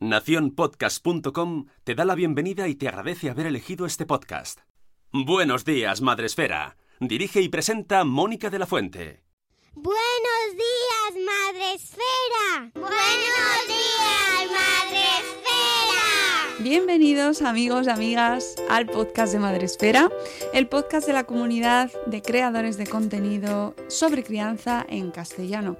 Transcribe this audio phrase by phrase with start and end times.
[0.00, 4.60] Naciónpodcast.com te da la bienvenida y te agradece haber elegido este podcast.
[5.12, 6.76] Buenos días, Madresfera.
[7.00, 9.24] Dirige y presenta Mónica de la Fuente.
[9.74, 12.70] Buenos días, Madre Esfera.
[12.74, 16.60] Buenos días, Madre Esfera.
[16.60, 20.10] Bienvenidos amigos, amigas, al podcast de Madresfera,
[20.54, 25.76] el podcast de la comunidad de creadores de contenido sobre crianza en castellano.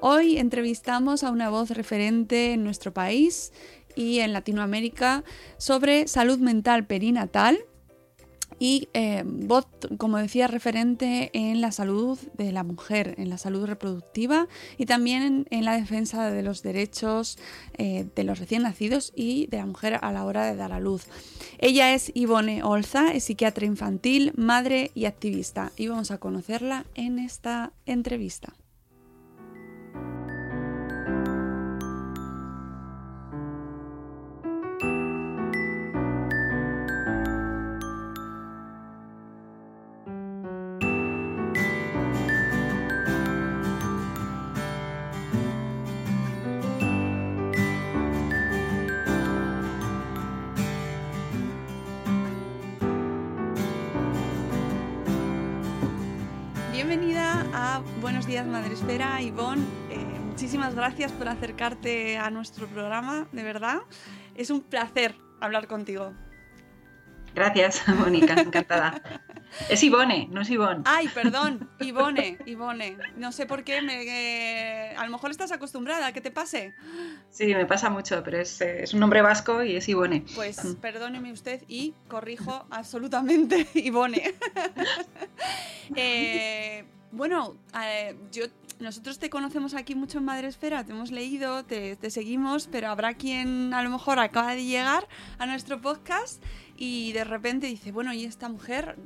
[0.00, 3.52] Hoy entrevistamos a una voz referente en nuestro país
[3.96, 5.24] y en Latinoamérica
[5.56, 7.58] sobre salud mental perinatal
[8.60, 9.66] y eh, voz,
[9.98, 15.46] como decía, referente en la salud de la mujer, en la salud reproductiva y también
[15.50, 17.36] en, la defensa de los derechos
[17.76, 20.78] eh, de los recién nacidos y de la mujer a la hora de dar a
[20.78, 21.06] luz.
[21.58, 27.18] Ella es Ivone Olza, es psiquiatra infantil, madre y activista y vamos a conocerla en
[27.18, 28.54] esta entrevista.
[58.28, 59.64] Días Madre Espera, Ivonne.
[59.90, 59.96] Eh,
[60.26, 63.78] muchísimas gracias por acercarte a nuestro programa, de verdad.
[64.34, 66.12] Es un placer hablar contigo.
[67.34, 69.00] Gracias, Mónica, encantada.
[69.70, 70.82] Es Ivone, no es Ivonne.
[70.84, 72.98] Ay, perdón, Ivone, Ivone.
[73.16, 76.74] No sé por qué, me, a lo mejor estás acostumbrada a que te pase.
[77.30, 80.24] Sí, me pasa mucho, pero es, es un nombre vasco y es Ivone.
[80.34, 84.34] Pues perdóneme usted y corrijo absolutamente Ivone.
[85.96, 86.67] eh,
[87.12, 88.46] bueno, eh, yo
[88.80, 93.74] nosotros te conocemos aquí mucho en Madresfera, te hemos leído, te, seguimos, pero habrá quien
[93.74, 95.08] a lo mejor acaba de llegar
[95.38, 96.42] a nuestro podcast
[96.76, 98.96] y de repente dice, bueno, ¿y esta mujer?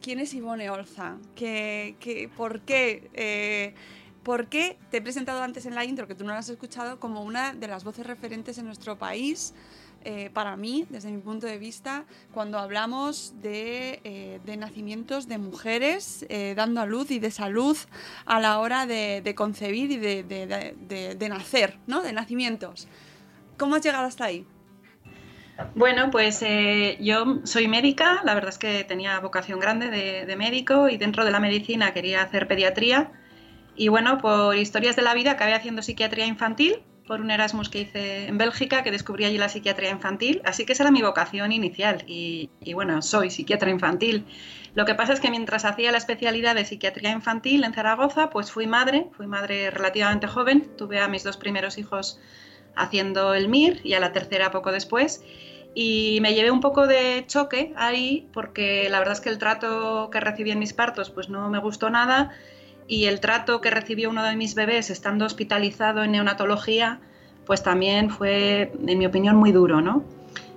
[0.00, 1.16] ¿Quién es Ivone Olza?
[1.34, 3.10] ¿Qué, qué, ¿Por qué?
[3.14, 3.74] Eh,
[4.22, 7.24] ¿Por qué te he presentado antes en la intro, que tú no has escuchado, como
[7.24, 9.52] una de las voces referentes en nuestro país?
[10.04, 15.38] Eh, para mí, desde mi punto de vista, cuando hablamos de, eh, de nacimientos de
[15.38, 17.76] mujeres eh, dando a luz y de salud
[18.24, 22.02] a la hora de, de concebir y de, de, nacer, ¿no?
[22.02, 22.88] De nacimientos.
[23.56, 24.44] ¿Cómo has llegado hasta ahí?
[25.76, 26.44] Bueno, pues
[27.00, 29.90] yo soy médica, la verdad es que tenía vocación grande
[30.26, 33.12] de médico y dentro de la medicina quería hacer pediatría.
[33.76, 37.80] Y bueno, por historias de la vida acabé haciendo psiquiatría infantil por un Erasmus que
[37.80, 41.52] hice en Bélgica, que descubrí allí la psiquiatría infantil, así que esa era mi vocación
[41.52, 44.24] inicial y, bueno, soy psiquiatra infantil.
[44.74, 48.50] Lo que pasa es que mientras hacía la especialidad de psiquiatría infantil en Zaragoza, pues
[48.50, 52.18] fui madre, fui madre relativamente joven, tuve a mis dos primeros hijos
[52.74, 55.22] haciendo el MIR y a la tercera poco después.
[55.74, 60.10] Y me llevé un poco de choque ahí porque la verdad es que el trato
[60.10, 62.30] que recibí en mis partos pues no me gustó nada
[62.88, 67.00] y el trato que recibió uno de mis bebés estando hospitalizado en neonatología,
[67.46, 70.04] pues también fue, en mi opinión, muy duro, ¿no?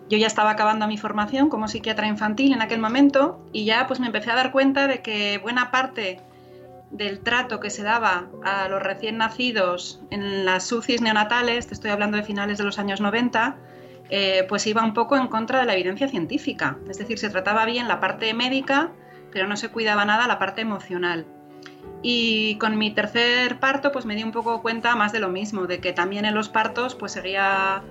[0.09, 3.99] Yo ya estaba acabando mi formación como psiquiatra infantil en aquel momento y ya pues
[3.99, 6.21] me empecé a dar cuenta de que buena parte
[6.91, 11.89] del trato que se daba a los recién nacidos en las UCIs neonatales, te estoy
[11.89, 13.57] hablando de finales de los años 90,
[14.09, 16.77] eh, pues iba un poco en contra de la evidencia científica.
[16.87, 18.91] Es decir, se trataba bien la parte médica,
[19.31, 21.25] pero no se cuidaba nada la parte emocional.
[22.07, 25.65] Y con mi tercer parto, pues me di un poco cuenta más de lo mismo,
[25.65, 27.81] de que también en los partos, pues seguía,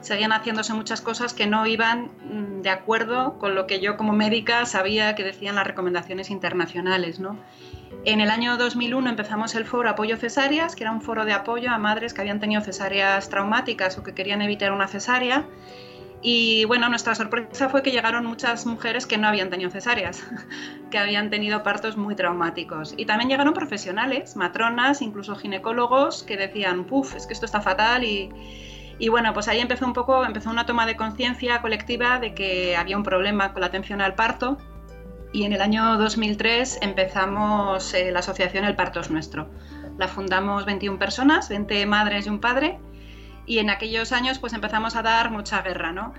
[0.00, 4.12] seguían haciéndose muchas cosas que no iban mm, de acuerdo con lo que yo como
[4.12, 7.36] médica sabía que decían las recomendaciones internacionales, ¿no?
[8.04, 11.72] En el año 2001 empezamos el foro Apoyo Cesáreas, que era un foro de apoyo
[11.72, 15.48] a madres que habían tenido cesáreas traumáticas o que querían evitar una cesárea.
[16.26, 20.24] Y bueno, nuestra sorpresa fue que llegaron muchas mujeres que no habían tenido cesáreas,
[20.90, 22.94] que habían tenido partos muy traumáticos.
[22.96, 28.04] Y también llegaron profesionales, matronas, incluso ginecólogos, que decían, puf, es que esto está fatal.
[28.04, 28.30] Y,
[28.98, 32.74] y bueno, pues ahí empezó un poco, empezó una toma de conciencia colectiva de que
[32.74, 34.56] había un problema con la atención al parto.
[35.30, 39.50] Y en el año 2003 empezamos eh, la asociación El Parto es Nuestro.
[39.98, 42.78] La fundamos 21 personas, 20 madres y un padre
[43.46, 46.14] y en aquellos años pues empezamos a dar mucha guerra, ¿no?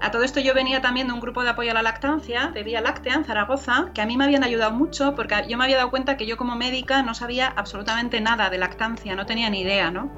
[0.00, 2.62] A todo esto yo venía también de un grupo de apoyo a la lactancia, de
[2.62, 5.76] Vía Láctea en Zaragoza, que a mí me habían ayudado mucho porque yo me había
[5.76, 9.62] dado cuenta que yo como médica no sabía absolutamente nada de lactancia, no tenía ni
[9.62, 10.10] idea, ¿no?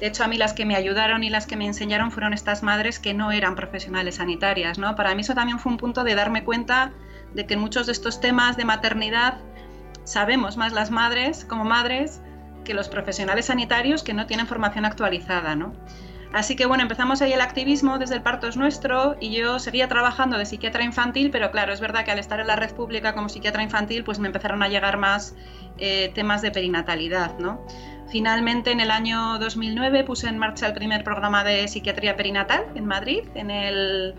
[0.00, 2.62] De hecho, a mí las que me ayudaron y las que me enseñaron fueron estas
[2.62, 4.96] madres que no eran profesionales sanitarias, ¿no?
[4.96, 6.92] Para mí eso también fue un punto de darme cuenta
[7.34, 9.38] de que en muchos de estos temas de maternidad
[10.04, 12.22] sabemos más las madres como madres
[12.64, 15.72] que los profesionales sanitarios que no tienen formación actualizada, ¿no?
[16.32, 19.88] Así que bueno, empezamos ahí el activismo desde el parto es nuestro y yo seguía
[19.88, 23.14] trabajando de psiquiatra infantil, pero claro, es verdad que al estar en la red pública
[23.14, 25.34] como psiquiatra infantil, pues me empezaron a llegar más
[25.78, 27.66] eh, temas de perinatalidad, ¿no?
[28.10, 32.84] Finalmente, en el año 2009 puse en marcha el primer programa de psiquiatría perinatal en
[32.84, 34.14] Madrid, en el,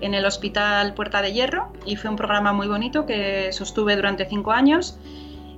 [0.00, 4.26] en el Hospital Puerta de Hierro, y fue un programa muy bonito que sostuve durante
[4.26, 4.98] cinco años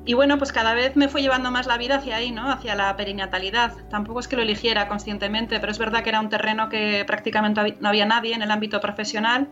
[0.05, 2.51] y bueno, pues cada vez me fue llevando más la vida hacia ahí, ¿no?
[2.51, 3.75] Hacia la perinatalidad.
[3.91, 7.77] Tampoco es que lo eligiera conscientemente, pero es verdad que era un terreno que prácticamente
[7.81, 9.49] no había nadie en el ámbito profesional.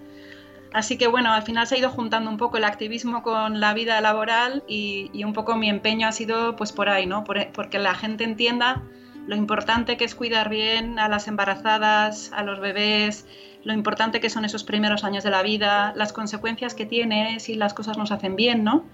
[0.73, 3.75] Así que bueno, al final se ha ido juntando un poco el activismo con la
[3.75, 7.25] vida laboral y, un poco mi empeño ha sido pues por ahí, ¿no?
[7.25, 8.83] porque la gente entienda
[9.27, 13.27] lo importante que es cuidar bien a las embarazadas, a los bebés,
[13.65, 17.55] lo importante que son esos primeros años de la vida, las consecuencias que tiene si
[17.55, 18.85] las cosas no se hacen bien, ¿no?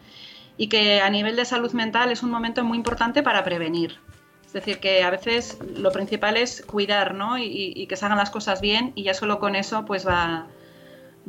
[0.57, 3.99] Y que a nivel de salud mental es un momento muy importante para prevenir.
[4.47, 7.39] Es decir, que a veces lo principal es cuidar ¿no?
[7.39, 10.47] y, y que se hagan las cosas bien y ya solo con eso pues va,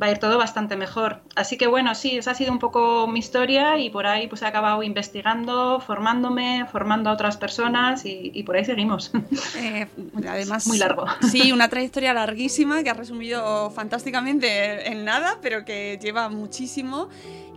[0.00, 1.22] va a ir todo bastante mejor.
[1.34, 4.42] Así que bueno, sí, esa ha sido un poco mi historia y por ahí pues
[4.42, 9.12] he acabado investigando, formándome, formando a otras personas y, por ahí seguimos.
[9.58, 9.86] Eh,
[10.28, 11.06] además, muy largo.
[11.30, 17.08] Sí, una trayectoria larguísima que ha resumido fantásticamente en nada, pero que lleva muchísimo.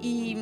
[0.01, 0.37] Y,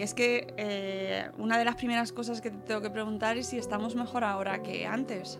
[0.00, 3.58] es que eh, una de las primeras cosas que te tengo que preguntar es si
[3.58, 5.38] estamos mejor ahora que antes.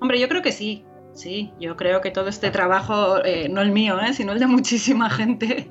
[0.00, 0.84] Hombre, yo creo que sí.
[1.18, 4.46] Sí, yo creo que todo este trabajo, eh, no el mío, eh, sino el de
[4.46, 5.68] muchísima gente,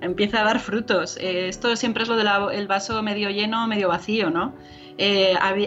[0.00, 1.18] empieza a dar frutos.
[1.18, 4.54] Eh, esto siempre es lo del vaso medio lleno, medio vacío, ¿no?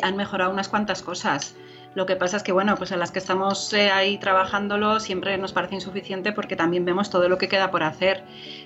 [0.02, 1.56] han mejorado unas cuantas cosas.
[1.94, 5.54] Lo que pasa es que, bueno, pues en las que estamos ahí trabajándolo siempre nos
[5.54, 8.24] parece insuficiente porque también vemos todo lo que queda por hacer.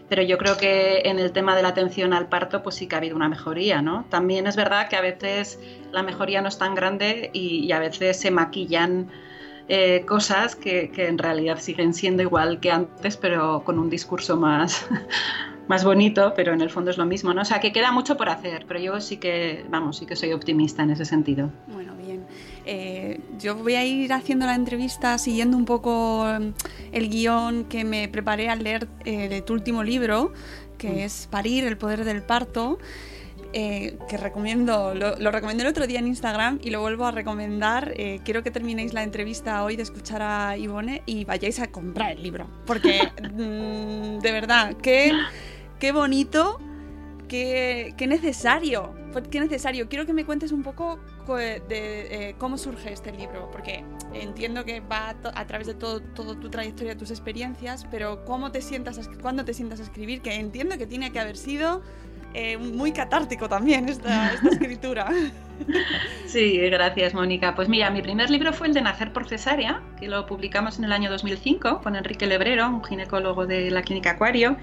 [0.07, 2.95] Pero yo creo que en el tema de la atención al parto, pues sí que
[2.95, 4.05] ha habido una mejoría, ¿no?
[4.09, 5.59] También es verdad que a veces
[5.91, 9.11] la mejoría no es tan grande y a veces se maquillan
[9.69, 14.85] eh, cosas que, en realidad siguen siendo igual que antes, pero con un discurso más,
[15.67, 17.41] más bonito, pero en el fondo es lo mismo, ¿no?
[17.41, 20.33] O sea, que queda mucho por hacer, pero yo sí que, vamos, sí que soy
[20.33, 21.49] optimista en ese sentido.
[21.67, 22.25] Bueno, bien.
[22.65, 26.49] Eh, yo voy a ir haciendo la entrevista siguiendo un poco mm,
[26.91, 30.33] el guion que me preparé al leer eh, de tu último libro,
[30.77, 30.99] que mm.
[30.99, 32.79] es Parir, el poder del parto.
[33.55, 37.11] Eh, que recomiendo, lo, lo, recomendé el otro día en Instagram y lo vuelvo a
[37.11, 37.93] recomendar.
[37.95, 42.13] Eh, quiero que terminéis la entrevista hoy de escuchar a Ivone y vayáis a comprar
[42.13, 42.47] el libro.
[42.65, 45.11] Porque, mm, de verdad, qué,
[45.79, 46.59] qué bonito,
[47.27, 48.95] qué, qué, necesario.
[49.29, 49.87] Qué necesario.
[49.87, 54.79] Quiero que me cuentes un poco de, eh, cómo surge este libro, porque entiendo que
[54.79, 59.45] va a, través de todo, todo, tu trayectoria, tus experiencias, pero cómo te sientas, cuándo
[59.45, 61.83] te sientas a escribir, que entiendo que tiene que haber sido
[62.33, 65.07] eh, muy catártico también esta, escritura.
[66.25, 67.53] Sí, gracias Mónica.
[67.55, 70.85] Pues mira, mi primer libro fue el de Nacer por cesárea, que lo publicamos en
[70.85, 74.57] el año 2005 con Enrique Lebrero, un ginecólogo de la Clínica Acuario.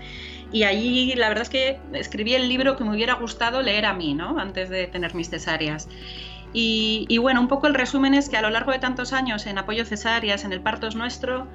[0.50, 3.94] Y allí la verdad es que escribí el libro que me hubiera gustado leer a
[3.94, 4.38] mí, ¿no?
[4.38, 5.88] Antes de tener mis cesáreas.
[6.52, 9.46] Y, y bueno, un poco el resumen es que a lo largo de tantos años
[9.46, 11.46] en apoyo cesáreas, en el parto es nuestro,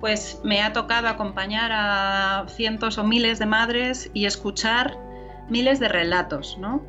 [0.00, 4.98] pues me ha tocado acompañar a cientos o miles de madres y escuchar
[5.52, 6.84] miles de relatos, ¿no?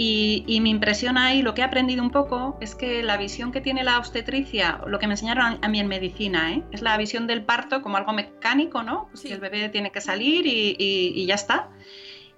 [0.00, 3.60] Y, me impresiona ahí, lo que he aprendido un poco, es que la visión que
[3.60, 6.62] tiene la obstetricia, lo que me enseñaron a mí en medicina, ¿eh?
[6.70, 9.08] es la visión del parto como algo mecánico, ¿no?
[9.10, 11.68] Pues que el bebé tiene que salir y, ya está.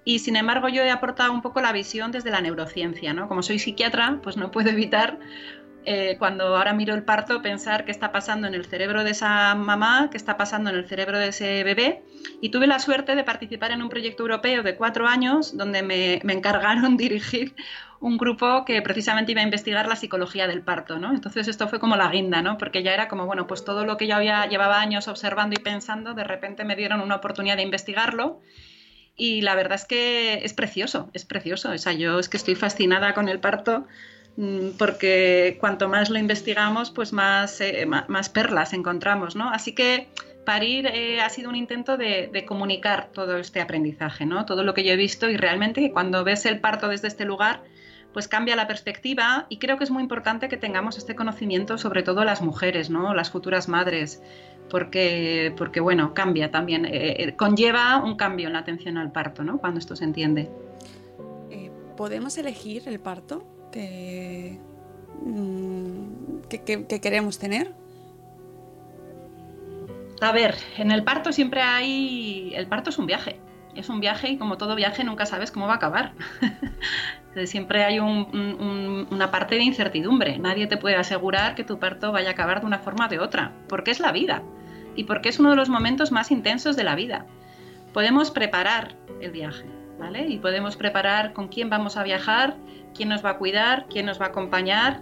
[0.03, 3.27] Y sin embargo yo he aportado un poco la visión desde la neurociencia, ¿no?
[3.27, 5.19] Como soy psiquiatra, pues no puedo evitar
[5.85, 9.55] eh, cuando ahora miro el parto, pensar qué está pasando en el cerebro de esa
[9.55, 12.03] mamá, qué está pasando en el cerebro de ese bebé.
[12.39, 16.15] Y tuve la suerte de participar en un proyecto europeo de cuatro años donde me,
[16.33, 17.55] encargaron dirigir
[17.99, 20.95] un grupo que precisamente iba a investigar la psicología del parto.
[20.95, 22.57] Entonces esto fue como la guinda, ¿no?
[22.57, 25.63] Porque ya era como, bueno, pues todo lo que yo había llevaba años observando y
[25.63, 28.39] pensando, de repente me dieron una oportunidad de investigarlo
[29.15, 31.71] y la verdad es que es precioso, es precioso.
[31.71, 33.85] O sea, yo es que estoy fascinada con el parto
[34.77, 37.87] porque cuanto más lo investigamos, pues más, eh,
[38.33, 39.49] perlas encontramos, ¿no?
[39.49, 40.07] Así que
[40.45, 44.45] parir eh, ha sido un intento de, comunicar todo este aprendizaje, ¿no?
[44.45, 47.63] Todo lo que yo he visto y realmente cuando ves el parto desde este lugar,
[48.13, 52.03] pues cambia la perspectiva y creo que es muy importante que tengamos este conocimiento, sobre
[52.03, 53.13] todo las mujeres, ¿no?
[53.13, 54.21] Las futuras madres,
[54.69, 59.59] porque, porque bueno, cambia también, eh, conlleva un cambio en la atención al parto, ¿no?
[59.59, 60.49] Cuando esto se entiende.
[61.95, 63.60] ¿Podemos elegir el parto?
[65.23, 67.73] Mm, que, queremos tener?
[70.21, 72.53] A ver, en el parto siempre hay...
[72.55, 73.39] El parto es un viaje.
[73.75, 76.13] Es un viaje y como todo viaje nunca sabes cómo va a acabar.
[77.45, 80.37] siempre hay una parte de incertidumbre.
[80.37, 83.19] Nadie te puede asegurar que tu parto vaya a acabar de una forma o de
[83.19, 84.43] otra, porque es la vida
[84.95, 87.25] y porque es uno de los momentos más intensos de la vida.
[87.93, 89.65] Podemos preparar el viaje,
[89.99, 90.27] ¿vale?
[90.27, 92.55] Y podemos preparar con quién vamos a viajar,
[92.93, 95.01] quién nos va a cuidar, quién nos va a acompañar.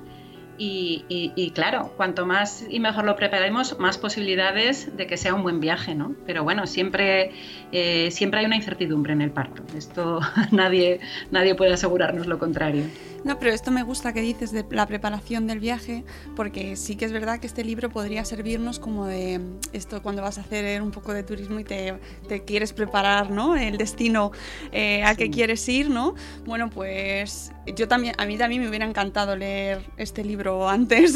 [0.61, 5.61] Y, claro, cuanto más y mejor lo preparemos, más posibilidades de que sea un buen
[5.61, 6.15] viaje, ¿no?
[6.25, 7.31] Pero bueno, siempre,
[7.71, 9.63] eh, siempre hay una incertidumbre en el parto.
[9.75, 10.19] Esto
[10.51, 10.99] nadie,
[11.31, 12.83] nadie puede asegurarnos lo contrario.
[13.23, 16.03] No, pero esto me gusta que dices de la preparación del viaje,
[16.35, 19.41] porque sí que es verdad que este libro podría servirnos como de
[19.73, 21.99] esto cuando vas a hacer un poco de turismo y te,
[22.45, 23.57] quieres preparar, ¿no?
[23.57, 24.31] El destino
[24.71, 26.15] eh, al que quieres ir, ¿no?
[26.45, 31.15] Bueno, pues yo también, a mí también me hubiera encantado leer este libro antes.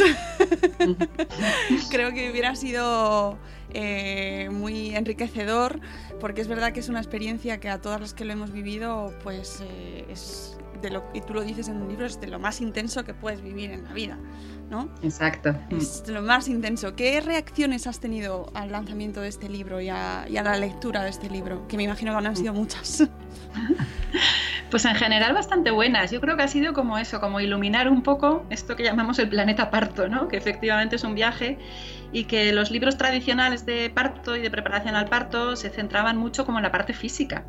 [1.89, 3.37] Creo que hubiera sido
[3.73, 5.79] eh, muy enriquecedor,
[6.19, 9.13] porque es verdad que es una experiencia que a todas las que lo hemos vivido,
[9.23, 10.57] pues eh, es
[11.13, 13.71] y tú lo dices en un libro, es de lo más intenso que puedes vivir
[13.71, 14.17] en la vida,
[14.69, 14.89] ¿no?
[15.01, 15.55] Exacto.
[15.69, 16.95] Es de lo más intenso.
[16.95, 21.29] ¿Qué reacciones has tenido al lanzamiento de este libro y a, la lectura de este
[21.29, 21.67] libro?
[21.67, 23.03] Que me imagino que no han sido muchas.
[24.74, 26.10] Pues en general bastante buenas.
[26.10, 29.30] Yo creo que ha sido como eso, como iluminar un poco esto que llamamos el
[29.30, 30.27] planeta parto, ¿no?
[30.27, 31.60] Que efectivamente es un viaje
[32.12, 36.44] y que los libros tradicionales de parto y de preparación al parto se centraban mucho
[36.44, 37.46] como en la parte física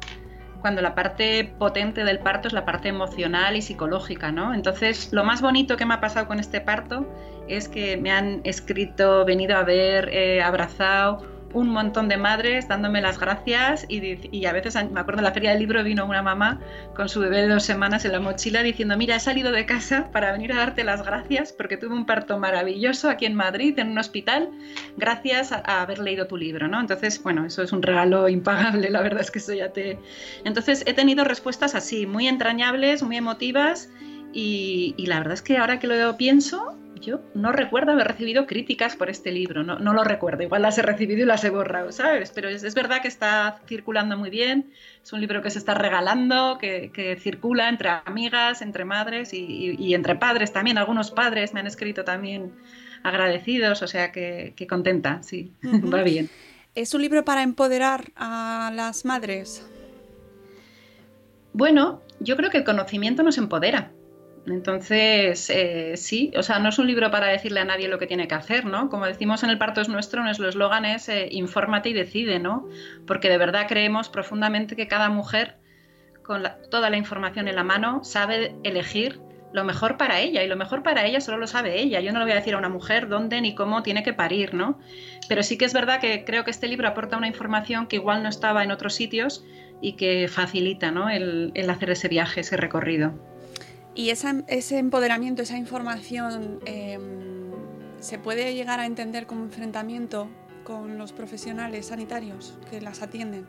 [0.61, 4.53] cuando la parte potente del parto es la parte emocional y psicológica, ¿no?
[4.53, 7.07] Entonces, lo más bonito que me ha pasado con este parto
[7.49, 13.01] es que me han escrito, venido a ver, eh, abrazado, un montón de madres dándome
[13.01, 16.61] las gracias y, a veces, me acuerdo en la feria del libro vino una mamá
[16.95, 20.11] con su bebé de dos semanas en la mochila diciendo, mira, he salido de casa
[20.13, 23.91] para venir a darte las gracias porque tuve un parto maravilloso aquí en Madrid, en
[23.91, 24.51] un hospital,
[24.97, 26.81] gracias a, haber leído tu libro, ¿no?
[26.81, 29.99] Entonces, bueno, eso es un regalo impagable, la verdad es que eso ya te...
[30.45, 33.91] Entonces, he tenido respuestas así, muy entrañables, muy emotivas
[34.33, 38.47] y, y la verdad es que ahora que lo pienso, yo no recuerdo haber recibido
[38.47, 41.51] críticas por este libro, no, no, lo recuerdo, igual las he recibido y las he
[41.51, 42.33] borrado, ¿sabes?
[42.35, 46.59] Pero es, verdad que está circulando muy bien, es un libro que se está regalando,
[46.59, 52.05] que, circula entre amigas, entre madres y, entre padres también, algunos padres me han escrito
[52.05, 52.53] también
[53.03, 56.31] agradecidos, o sea que, contenta, sí, va bien.
[56.75, 59.65] ¿Es un libro para empoderar a las madres?
[61.53, 63.93] Bueno, yo creo que el conocimiento nos empodera.
[64.47, 68.07] Entonces, eh, sí, o sea, no es un libro para decirle a nadie lo que
[68.07, 68.91] tiene que hacer, ¿no?
[68.91, 72.69] Como decimos en El parto es nuestro, nuestro eslogan es eh, infórmate y decide, ¿no?
[73.07, 75.57] Porque de verdad creemos profundamente que cada mujer,
[76.23, 79.21] con toda la información en la mano, sabe elegir
[79.55, 82.01] lo mejor para ella y lo mejor para ella solo lo sabe ella.
[82.01, 84.53] Yo no le voy a decir a una mujer dónde ni cómo tiene que parir,
[84.53, 84.79] ¿no?
[85.29, 88.23] Pero sí que es verdad que creo que este libro aporta una información que igual
[88.23, 89.45] no estaba en otros sitios
[89.81, 91.09] y que facilita, ¿no?
[91.09, 93.34] el hacer ese viaje, ese recorrido.
[93.95, 97.53] Y ese empoderamiento, esa información, em,
[98.01, 100.29] ¿se puede llegar a entender como enfrentamiento
[100.65, 103.47] con los profesionales sanitarios que las atienden?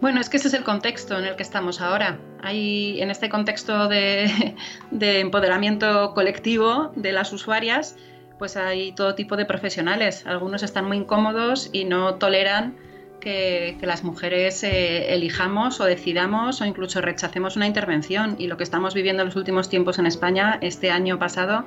[0.00, 2.18] Bueno, es que ese es el contexto en el que estamos ahora.
[2.42, 4.54] Hay, en este contexto de,
[4.90, 7.96] de empoderamiento colectivo de las usuarias,
[8.38, 10.26] pues hay todo tipo de profesionales.
[10.26, 12.76] Algunos están muy incómodos y no toleran
[13.20, 18.36] que, las mujeres eh, elijamos o decidamos o incluso rechacemos una intervención.
[18.38, 21.66] Y lo que estamos viviendo en los últimos tiempos en España, este año pasado,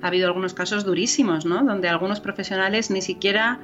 [0.00, 1.44] ha habido algunos casos durísimos.
[1.44, 3.60] Donde algunos profesionales ni siquiera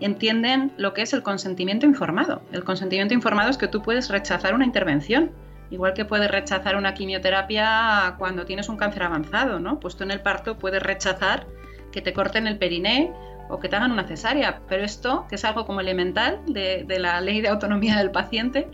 [0.00, 2.42] entienden lo que es el consentimiento informado.
[2.52, 5.30] El consentimiento informado es que tú puedes rechazar una intervención,
[5.70, 9.80] igual que puedes rechazar una quimioterapia cuando tienes un cáncer avanzado, ¿no?
[9.80, 11.46] Puesto en el parto puedes rechazar
[11.92, 13.12] que te corten el periné
[13.52, 17.20] o que te hagan una cesárea, pero esto, que es algo como elemental de, la
[17.20, 18.68] ley de autonomía del paciente,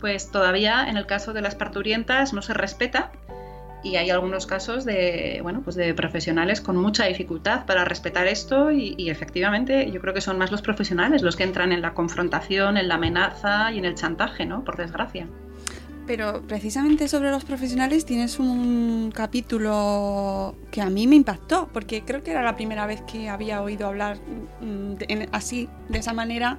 [0.00, 3.10] pues todavía en el caso de las parturientas no se respeta
[3.82, 8.70] y hay algunos casos de, bueno, pues de profesionales con mucha dificultad para respetar esto
[8.70, 12.76] y, efectivamente yo creo que son más los profesionales los que entran en la confrontación,
[12.76, 14.62] en la amenaza y en el chantaje, ¿no?
[14.62, 15.26] Por desgracia.
[16.06, 22.22] Pero precisamente sobre los profesionales tienes un capítulo que a mí me impactó, porque creo
[22.24, 24.18] que era la primera vez que había oído hablar
[24.60, 24.94] mm,
[25.30, 26.58] así, de esa manera,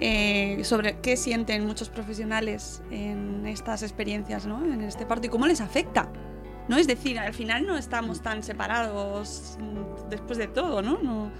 [0.00, 4.64] eh, sobre qué sienten muchos profesionales en estas experiencias, ¿no?
[4.64, 6.10] en este parto y cómo les afecta.
[6.68, 6.76] ¿no?
[6.78, 10.98] Es decir, al final no estamos tan separados mm, después de todo, ¿no?
[11.02, 11.30] no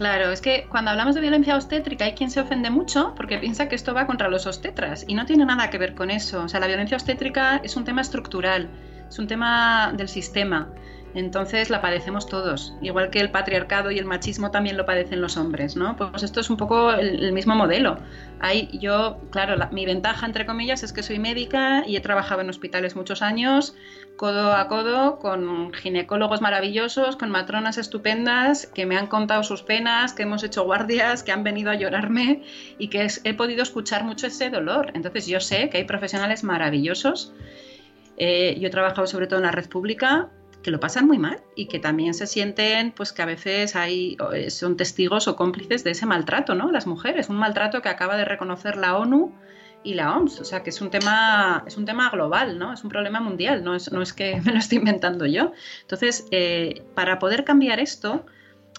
[0.00, 3.68] Claro, es que cuando hablamos de violencia obstétrica hay quien se ofende mucho porque piensa
[3.68, 6.42] que esto va contra los obstetras y no tiene nada que ver con eso.
[6.42, 8.70] O sea, la violencia obstétrica es un tema estructural,
[9.06, 10.68] es un tema del sistema.
[11.14, 15.36] Entonces la padecemos todos, igual que el patriarcado y el machismo también lo padecen los
[15.36, 15.96] hombres, ¿no?
[15.96, 17.98] Pues esto es un poco el, mismo modelo.
[18.38, 22.48] Hay, yo, claro, mi ventaja, entre comillas, es que soy médica y he trabajado en
[22.48, 23.74] hospitales muchos años,
[24.16, 30.12] codo a codo, con ginecólogos maravillosos, con matronas estupendas, que me han contado sus penas,
[30.12, 32.42] que hemos hecho guardias, que han venido a llorarme
[32.78, 34.92] y que he podido escuchar mucho ese dolor.
[34.94, 37.32] Entonces yo sé que hay profesionales maravillosos.
[38.16, 40.28] Eh, yo he trabajado sobre todo en la red pública
[40.62, 44.16] que lo pasan muy mal y que también se sienten, pues que a veces hay,
[44.32, 46.70] eh, son testigos o cómplices de ese maltrato, ¿no?
[46.70, 49.32] Las mujeres, un maltrato que acaba de reconocer la ONU
[49.82, 52.72] y la OMS, o sea que es un tema, es un tema global, ¿no?
[52.72, 55.52] Es un problema mundial, no es, no es que me lo estoy inventando yo.
[55.82, 58.26] Entonces, eh, para poder cambiar esto,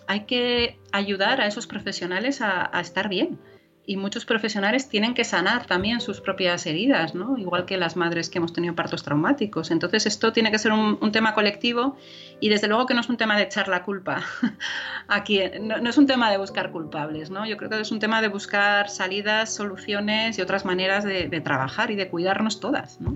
[0.07, 3.39] hay que ayudar a esos profesionales a estar bien
[3.85, 7.37] y muchos profesionales tienen que sanar también sus propias heridas, ¿no?
[7.37, 9.71] igual que las madres que hemos tenido partos traumáticos.
[9.71, 11.97] Entonces esto tiene que ser un, tema colectivo
[12.39, 14.23] y desde luego que no es un tema de echar la culpa
[15.07, 17.45] aquí, no, es un tema de buscar culpables, ¿no?
[17.45, 21.89] yo creo que es un tema de buscar salidas, soluciones y otras maneras de, trabajar
[21.91, 23.01] y de cuidarnos todas.
[23.01, 23.11] ¿no?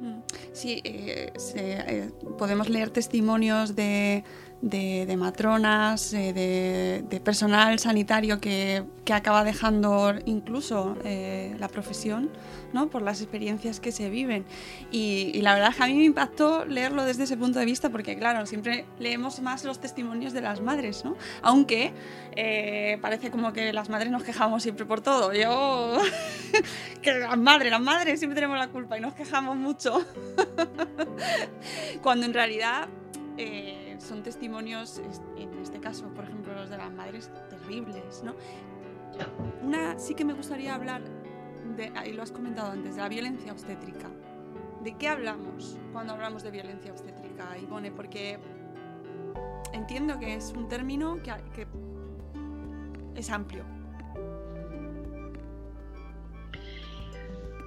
[0.00, 0.22] Mm.
[0.52, 4.22] Sí, eh, eh, podemos leer testimonios de
[4.60, 12.28] de, matronas, eh, de, personal sanitario que, acaba dejando incluso eh, la profesión
[12.74, 12.88] ¿no?
[12.88, 14.44] por las experiencias que se viven.
[14.90, 17.88] Y, la verdad es que a mí me impactó leerlo desde ese punto de vista
[17.88, 21.16] porque, claro, siempre leemos más los testimonios de las madres, ¿no?
[21.40, 21.92] aunque
[22.36, 25.32] eh, parece como que las madres nos quejamos siempre por todo.
[25.32, 25.96] Yo,
[27.02, 30.04] que las madres, las madres siempre tenemos la culpa y nos quejamos mucho.
[32.02, 32.88] Cuando en realidad
[33.98, 35.00] son testimonios,
[35.36, 38.34] en este caso, por ejemplo, los de las madres, terribles, ¿no?
[39.62, 41.02] Una, sí que me gustaría hablar,
[41.76, 44.08] de, y lo has comentado antes, de la violencia obstétrica.
[44.82, 47.90] ¿De qué hablamos cuando hablamos de violencia obstétrica, Ivone?
[47.90, 48.38] Porque
[49.72, 51.66] entiendo que es un término que, que
[53.16, 53.64] es amplio.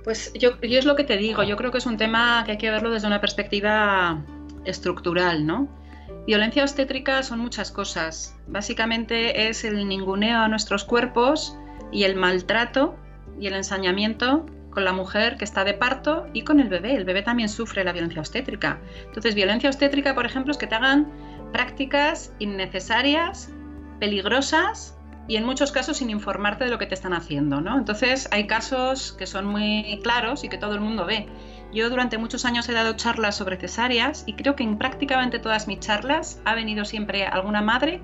[0.04, 2.52] Pues yo, yo es lo que te digo, yo creo que es un tema que
[2.52, 4.24] hay que verlo desde una perspectiva
[4.66, 5.81] estructural, ¿no?
[6.28, 8.36] Violencia obstétrica son muchas cosas.
[8.48, 11.58] Básicamente es el ninguneo a nuestros cuerpos
[11.92, 12.96] y el maltrato
[13.40, 16.96] y el ensañamiento con la mujer que está de parto y con el bebé.
[16.96, 18.80] El bebé también sufre la violencia obstétrica.
[19.06, 21.12] Entonces, violencia obstétrica, por ejemplo, es que te hagan
[21.52, 23.52] prácticas innecesarias,
[24.00, 27.62] peligrosas y en muchos casos sin informarte de lo que te están haciendo.
[27.62, 27.78] ¿no?
[27.78, 31.28] Entonces, hay casos que son muy claros y que todo el mundo ve.
[31.74, 35.68] Yo durante muchos años he dado charlas sobre cesáreas y creo que en prácticamente todas
[35.68, 38.02] mis charlas ha venido siempre alguna madre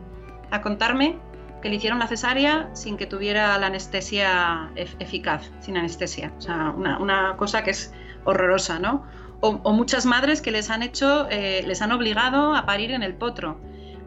[0.51, 1.17] a contarme
[1.61, 6.31] que le hicieron la cesárea sin que tuviera la anestesia eficaz, sin anestesia.
[6.37, 9.05] O sea, una, cosa que es horrorosa, ¿no?
[9.39, 13.15] O, muchas madres que les han hecho, eh, les han obligado a parir en el
[13.15, 13.59] potro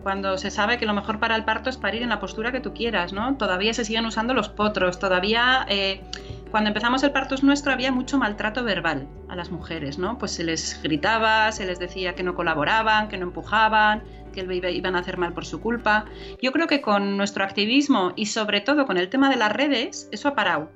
[0.02, 2.60] cuando se sabe que lo mejor para el parto es parir en la postura que
[2.60, 3.36] tú quieras, ¿no?
[3.36, 6.02] Todavía se siguen usando los potros, todavía eh,
[6.50, 10.18] cuando empezamos el parto es nuestro había mucho maltrato verbal a las mujeres, ¿no?
[10.18, 14.96] Pues se les gritaba, se les decía que no colaboraban, que no empujaban, que iban
[14.96, 16.06] a hacer mal por su culpa.
[16.42, 20.08] Yo creo que con nuestro activismo y sobre todo con el tema de las redes,
[20.12, 20.70] eso ha parado.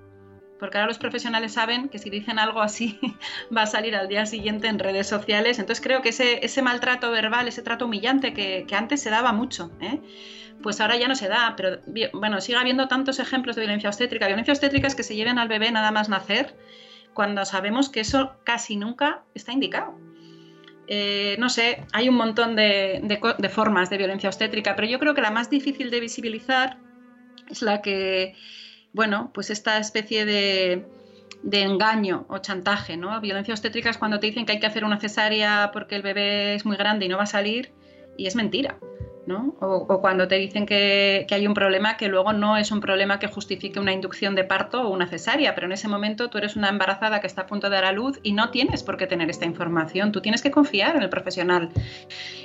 [0.58, 2.98] Porque ahora los profesionales saben que si dicen algo así
[3.56, 5.58] va a salir al día siguiente en redes sociales.
[5.58, 9.70] Entonces creo que ese, maltrato verbal, ese trato humillante que, que antes se daba mucho,
[9.80, 10.00] ¿eh?
[10.62, 11.78] pues ahora ya no se da, pero
[12.14, 14.26] bueno, sigue habiendo tantos ejemplos de violencia obstétrica.
[14.26, 16.56] Violencia obstétrica es que se lleven al bebé nada más nacer,
[17.12, 19.98] cuando sabemos que eso casi nunca está indicado.
[20.86, 25.14] Eh, no sé, hay un montón de, de, formas de violencia obstétrica, pero yo creo
[25.14, 26.78] que la más difícil de visibilizar
[27.48, 28.34] es la que,
[28.94, 30.86] bueno, pues esta especie de,
[31.50, 33.20] engaño o chantaje, ¿no?
[33.20, 36.54] Violencia obstétrica es cuando te dicen que hay que hacer una cesárea porque el bebé
[36.54, 37.72] es muy grande y no va a salir
[38.16, 38.78] y es mentira.
[39.60, 43.26] O, cuando te dicen que, hay un problema que luego no es un problema que
[43.26, 46.68] justifique una inducción de parto o una cesárea, pero en ese momento tú eres una
[46.68, 49.30] embarazada que está a punto de dar a luz y no tienes por qué tener
[49.30, 51.70] esta información, tú tienes que confiar en el profesional.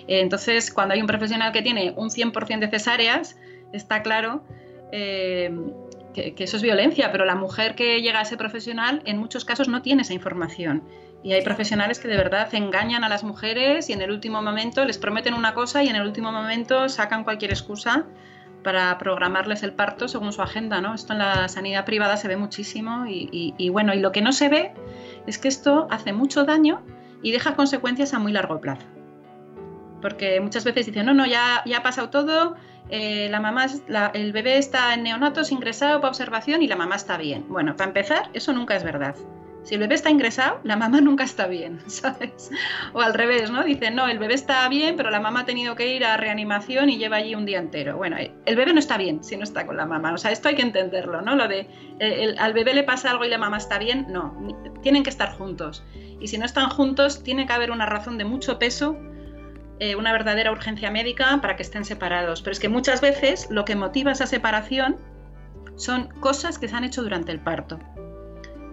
[0.07, 3.37] Entonces, cuando hay un profesional que tiene un 100% de cesáreas,
[3.73, 4.41] está claro
[4.91, 5.51] eh,
[6.35, 9.67] que, eso es violencia, pero la mujer que llega a ese profesional en muchos casos
[9.67, 10.83] no tiene esa información.
[11.23, 14.85] Y hay profesionales que de verdad engañan a las mujeres y en el último momento
[14.85, 18.05] les prometen una cosa y en el último momento sacan cualquier excusa
[18.63, 20.93] para programarles el parto según su agenda, ¿no?
[20.93, 24.49] Esto en la sanidad privada se ve muchísimo y, bueno, y lo que no se
[24.49, 24.73] ve
[25.27, 26.81] es que esto hace mucho daño
[27.21, 28.85] y deja consecuencias a muy largo plazo.
[30.01, 32.55] Porque muchas veces dicen, no, no, ya, ya ha pasado todo,
[32.89, 33.67] eh, la mamá,
[34.13, 37.45] el bebé está en neonatos ingresado para observación y la mamá está bien.
[37.47, 39.15] Bueno, para empezar, eso nunca es verdad.
[39.61, 42.49] Si el bebé está ingresado, la mamá nunca está bien, ¿sabes?
[42.93, 43.63] O al revés, ¿no?
[43.63, 46.89] Dicen, no, el bebé está bien, pero la mamá ha tenido que ir a reanimación
[46.89, 47.95] y lleva allí un día entero.
[47.97, 50.13] Bueno, el bebé no está bien si no está con la mamá.
[50.13, 51.35] O sea, esto hay que entenderlo, ¿no?
[51.35, 51.67] Lo de
[52.39, 54.35] al bebé le pasa algo y la mamá está bien, no.
[54.81, 55.83] Tienen que estar juntos.
[56.19, 58.97] Y si no están juntos, tiene que haber una razón de mucho peso
[59.79, 62.41] eh, una verdadera urgencia médica para que estén separados.
[62.41, 64.97] Pero es que muchas veces lo que motiva esa separación
[65.75, 67.79] son cosas que se han hecho durante el parto.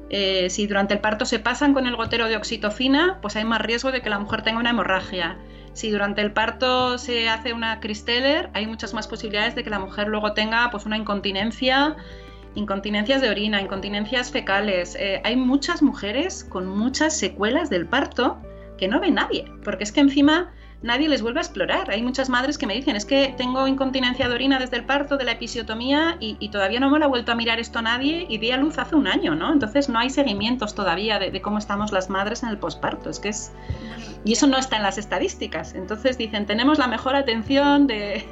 [0.08, 3.60] Eh, si durante el parto se pasan con el gotero de oxitocina, pues hay más
[3.60, 5.36] riesgo de que la mujer tenga una hemorragia.
[5.72, 9.78] Si durante el parto se hace una cristeller, hay muchas más posibilidades de que la
[9.78, 11.96] mujer luego tenga pues, una incontinencia,
[12.54, 14.96] incontinencias de orina, incontinencias fecales.
[14.98, 18.38] Eh, hay muchas mujeres con muchas secuelas del parto
[18.78, 21.90] que no ve nadie, porque es que encima nadie les vuelve a explorar.
[21.90, 25.16] Hay muchas madres que me dicen, es que tengo incontinencia de orina desde el parto,
[25.16, 28.38] de la episiotomía, y, todavía no me lo ha vuelto a mirar esto nadie, y
[28.38, 29.52] di a luz hace un año, ¿no?
[29.52, 33.10] Entonces no hay seguimientos todavía de, cómo estamos las madres en el posparto.
[33.10, 33.52] Es que es...
[34.24, 35.74] Y eso no está en las estadísticas.
[35.74, 38.24] Entonces dicen, tenemos la mejor atención de,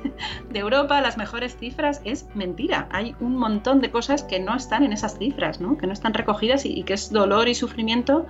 [0.52, 2.00] Europa, las mejores cifras.
[2.04, 2.88] Es mentira.
[2.90, 5.78] Hay un montón de cosas que no están en esas cifras, ¿no?
[5.78, 8.26] Que no están recogidas y que es dolor y sufrimiento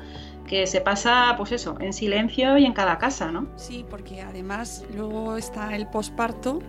[0.47, 3.47] que se pasa, pues eso, en silencio y en cada casa, ¿no?
[3.57, 6.61] Sí, porque además luego está el posparto.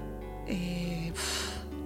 [0.47, 1.11] Eh,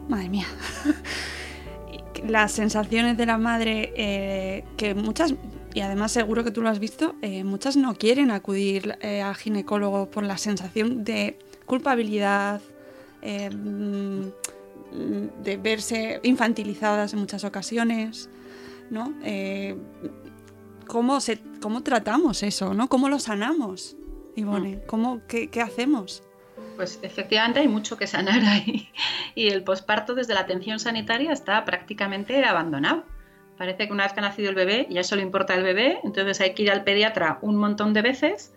[0.08, 0.46] madre mía.
[2.28, 5.34] Las sensaciones de la madre, eh, que muchas,
[5.74, 10.10] y además seguro que tú lo has visto, eh, muchas no quieren acudir al ginecólogo
[10.12, 12.62] por la sensación de culpabilidad,
[13.22, 14.26] mm,
[15.44, 18.30] de verse infantilizadas en muchas ocasiones,
[18.90, 19.14] ¿no?
[20.90, 22.90] Cómo, se, cómo tratamos eso, ¿no?
[22.90, 23.96] ¿Cómo lo sanamos,
[24.36, 24.78] Ivone?
[24.78, 24.80] Mm.
[24.88, 26.24] ¿Cómo, qué, qué, hacemos?
[26.76, 28.90] Pues efectivamente hay mucho que sanar ahí.
[29.36, 33.06] Y el posparto desde la atención sanitaria está prácticamente abandonado.
[33.58, 36.42] Parece que una vez que ha nacido el bebé ya solo importa el bebé, entonces
[36.42, 38.54] hay que ir al pediatra un montón de veces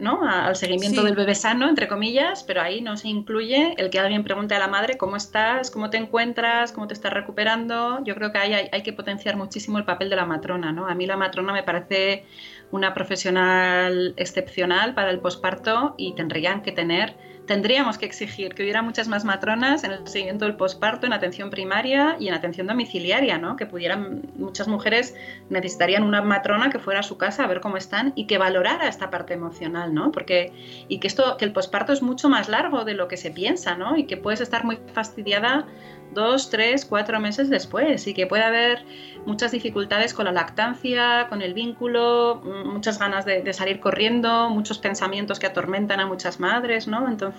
[0.00, 0.28] ¿no?
[0.28, 4.24] al seguimiento del bebé sano, entre comillas, pero ahí no se incluye el que alguien
[4.24, 8.02] pregunte a la madre cómo estás, cómo te encuentras, cómo te estás recuperando.
[8.04, 10.72] Yo creo que ahí hay, hay que potenciar muchísimo el papel de la matrona.
[10.72, 10.86] ¿no?
[10.86, 12.24] A mí la matrona me parece
[12.70, 17.16] una profesional excepcional para el posparto y tendrían que tener
[17.48, 21.48] tendríamos que exigir que hubiera muchas más matronas en el seguimiento del posparto, en atención
[21.48, 23.56] primaria y en atención domiciliaria, ¿no?
[23.56, 25.16] Que pudieran, muchas mujeres
[25.48, 28.86] necesitarían una matrona que fuera a su casa a ver cómo están y que valorara
[28.86, 30.12] esta parte emocional, ¿no?
[30.12, 30.52] Porque,
[30.88, 33.74] y que esto, que el posparto es mucho más largo de lo que se piensa,
[33.76, 33.96] ¿no?
[33.96, 35.66] Y que puedes estar muy fastidiada
[36.12, 38.84] dos, tres, cuatro meses después y que puede haber
[39.26, 44.78] muchas dificultades con la lactancia, con el vínculo, mm, muchas ganas de, salir corriendo, muchos
[44.78, 47.08] pensamientos que atormentan a muchas madres, ¿no?
[47.08, 47.37] Entonces,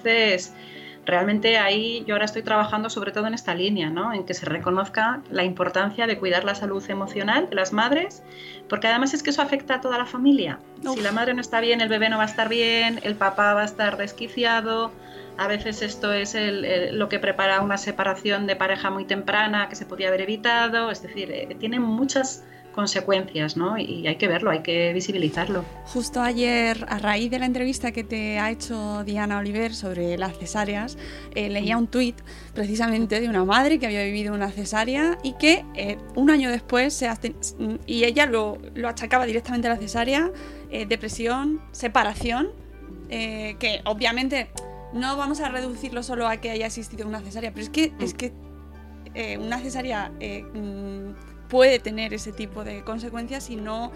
[1.05, 4.13] realmente ahí yo ahora estoy trabajando sobre todo en esta línea, ¿no?
[4.13, 8.23] En que se reconozca la importancia de cuidar la salud emocional de las madres,
[8.67, 10.59] porque además es que eso afecta a toda la familia.
[10.81, 13.53] Si la madre no está bien, el bebé no va a estar bien, el papá
[13.53, 14.91] va a estar desquiciado,
[15.39, 16.35] a veces esto es
[16.91, 21.01] lo que prepara una separación de pareja muy temprana que se podía haber evitado, es
[21.01, 22.43] decir, eh, tiene muchas
[22.79, 23.77] consecuencias, ¿no?
[23.77, 25.65] Y hay que verlo, hay que visibilizarlo.
[25.87, 30.37] Justo ayer, a raíz de la entrevista que te ha hecho Diana Oliver sobre las
[30.37, 30.97] cesáreas,
[31.35, 32.15] eh, leía un tuit
[32.53, 36.93] precisamente de una madre que había vivido una cesárea y que eh, un año después
[36.93, 37.35] se hace,
[37.85, 40.31] y ella lo, lo, achacaba directamente a la cesárea,
[40.71, 42.47] eh, depresión, separación,
[43.09, 44.51] que obviamente
[44.93, 48.13] no vamos a reducirlo solo a que haya existido una cesárea, pero es que, es
[48.13, 48.31] que
[49.39, 53.91] una cesárea mm, puede tener ese tipo de consecuencias si no,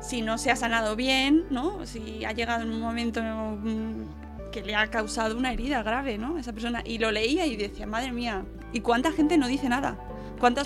[0.00, 1.86] si no se ha sanado bien, ¿no?
[1.86, 6.38] Si ha llegado en un momento mm, que le ha causado una herida grave, ¿no?
[6.38, 6.82] Esa persona.
[6.84, 9.98] Y lo leía y decía, madre mía, ¿y cuánta gente no dice nada?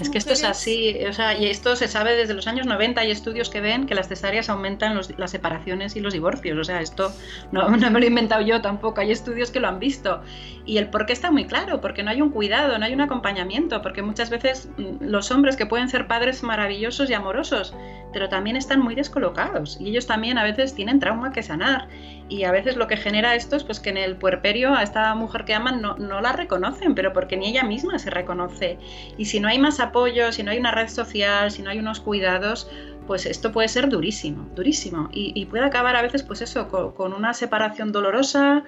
[0.01, 3.01] Es que esto es así, o sea, y esto se sabe desde los años 90,
[3.01, 6.81] hay estudios que ven que las cesáreas aumentan las separaciones y los divorcios, o sea,
[6.81, 7.13] esto
[7.53, 10.23] no, no, me lo he inventado yo tampoco, hay estudios que lo han visto.
[10.65, 13.01] Y el por qué está muy claro, porque no hay un cuidado, no hay un
[13.01, 17.75] acompañamiento, porque muchas veces mm, los hombres que pueden ser padres maravillosos y amorosos,
[18.17, 21.87] pero también están muy descolocados y ellos también a veces tienen trauma que sanar
[22.31, 25.15] y a veces lo que genera esto es pues que en el puerperio a esta
[25.15, 28.79] mujer que aman no, no la reconocen, pero porque ni ella misma se reconoce.
[29.19, 31.79] Y si no hay más apoyo, si no hay una red social, si no hay
[31.79, 32.71] unos cuidados,
[33.07, 35.11] pues esto puede ser durísimo, durísimo.
[35.13, 38.65] Y, puede acabar a veces, pues eso, con, una separación dolorosa.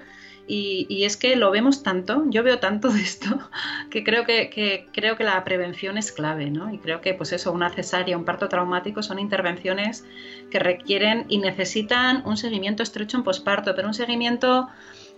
[0.51, 3.37] Y, es que lo vemos tanto, yo veo tanto de esto,
[3.91, 6.73] que creo que, creo que la prevención es clave, ¿no?
[6.73, 10.05] Y creo que, pues eso, una cesárea, un parto traumático son intervenciones
[10.49, 14.67] que requieren y necesitan un seguimiento estrecho en posparto, pero un seguimiento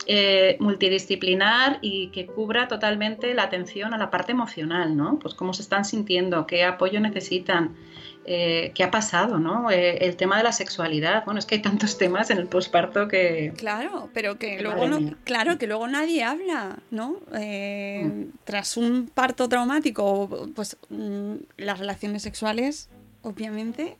[0.05, 5.17] eh, multidisciplinar y que cubra totalmente la atención a la parte emocional, ¿no?
[5.17, 7.77] Pues cómo se están sintiendo, qué apoyo necesitan,
[8.25, 9.71] eh, qué ha pasado, ¿no?
[9.71, 11.25] Eh, el tema de la sexualidad.
[11.25, 13.53] Bueno, es que hay tantos temas en el posparto que.
[13.57, 17.17] Claro, pero que luego no, claro, que luego nadie habla, ¿no?
[17.31, 18.29] Mm.
[18.43, 22.89] Tras un parto traumático, pues mm, las relaciones sexuales,
[23.23, 23.97] obviamente,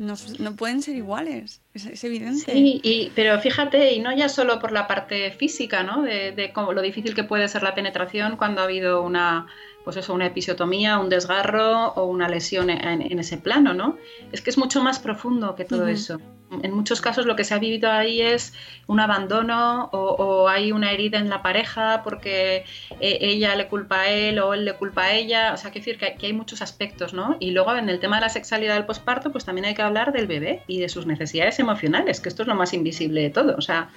[0.00, 0.16] no,
[0.56, 2.52] pueden ser iguales, es, evidente.
[2.52, 6.02] Sí, y, pero fíjate, y no ya solo por la parte física, ¿no?
[6.02, 9.46] De, de cómo, lo difícil que puede ser la penetración cuando ha habido una
[9.84, 13.96] pues eso, una episiotomía, un desgarro o una lesión en, ese plano, ¿no?
[14.32, 16.20] Es que es mucho más profundo que todo eso.
[16.62, 18.52] En muchos casos lo que se ha vivido ahí es
[18.88, 22.64] un abandono o, hay una herida en la pareja porque
[22.98, 25.54] e, ella le culpa a él o él le culpa a ella.
[25.54, 27.36] O sea, quiero decir que, que hay muchos aspectos, ¿no?
[27.38, 30.12] Y luego en el tema de la sexualidad del posparto, pues también hay que hablar
[30.12, 33.54] del bebé y de sus necesidades emocionales, que esto es lo más invisible de todo.
[33.56, 33.90] O sea,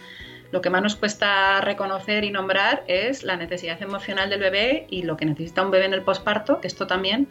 [0.54, 5.02] lo que más nos cuesta reconocer y nombrar es la necesidad emocional del bebé y
[5.02, 7.28] lo que necesita un bebé en el posparto, que esto también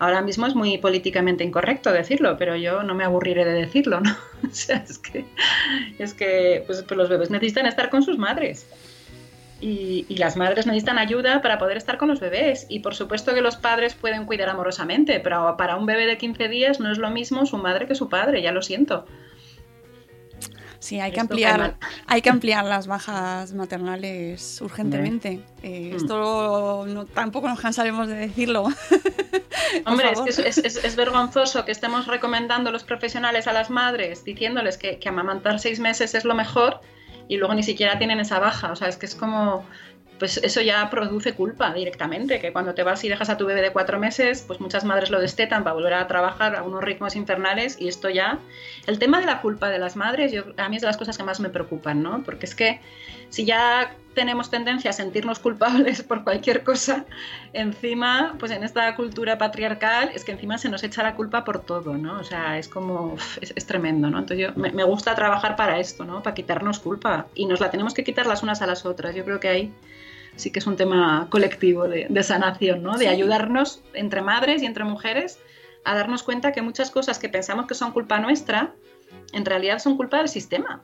[0.00, 4.10] ahora mismo es muy políticamente incorrecto decirlo, pero yo no me aburriré de decirlo, ¿no?
[4.50, 5.24] O sea, es que,
[6.00, 8.66] es que pues, pues los bebés necesitan estar con sus madres.
[9.60, 12.66] Y, y, las madres necesitan ayuda para poder estar con los bebés.
[12.68, 16.48] Y por supuesto que los padres pueden cuidar amorosamente, pero para un bebé de 15
[16.48, 19.06] días no es lo mismo su madre que su padre, ya lo siento.
[20.78, 25.40] Sí, hay que, ampliar, hay que ampliar las bajas maternales urgentemente.
[25.62, 25.96] Eh, mm.
[25.96, 28.64] Esto tampoco nos cansaremos de decirlo.
[29.84, 34.98] Hombre, es, que es, vergonzoso que estemos recomendando los profesionales a las madres diciéndoles que,
[34.98, 36.80] que amamantar seis meses es lo mejor
[37.28, 38.72] y luego ni siquiera tienen esa baja.
[38.72, 39.66] O sea, es que es como
[40.18, 43.62] pues eso ya produce culpa directamente, que cuando te vas y dejas a tu bebé
[43.62, 47.16] de cuatro meses, pues muchas madres lo destetan para volver a trabajar a unos ritmos
[47.16, 48.38] infernales y esto ya...
[48.86, 51.16] El tema de la culpa de las madres, yo, a mí es de las cosas
[51.16, 52.22] que más me preocupan, ¿no?
[52.22, 52.80] Porque es que
[53.28, 57.04] si ya tenemos tendencia a sentirnos culpables por cualquier cosa,
[57.52, 61.60] encima, pues en esta cultura patriarcal, es que encima se nos echa la culpa por
[61.60, 62.18] todo, ¿no?
[62.20, 64.20] O sea, es como, es, tremendo, ¿no?
[64.20, 66.22] Entonces yo, me, me, gusta trabajar para esto, ¿no?
[66.22, 67.26] Para quitarnos culpa.
[67.34, 69.14] Y nos la tenemos que quitar las unas a las otras.
[69.14, 69.72] Yo creo que hay
[70.36, 72.96] sí que es un tema colectivo de, sanación, ¿no?
[72.96, 75.38] De ayudarnos entre madres y entre mujeres
[75.84, 78.74] a darnos cuenta que muchas cosas que pensamos que son culpa nuestra,
[79.32, 80.82] en realidad son culpa del sistema.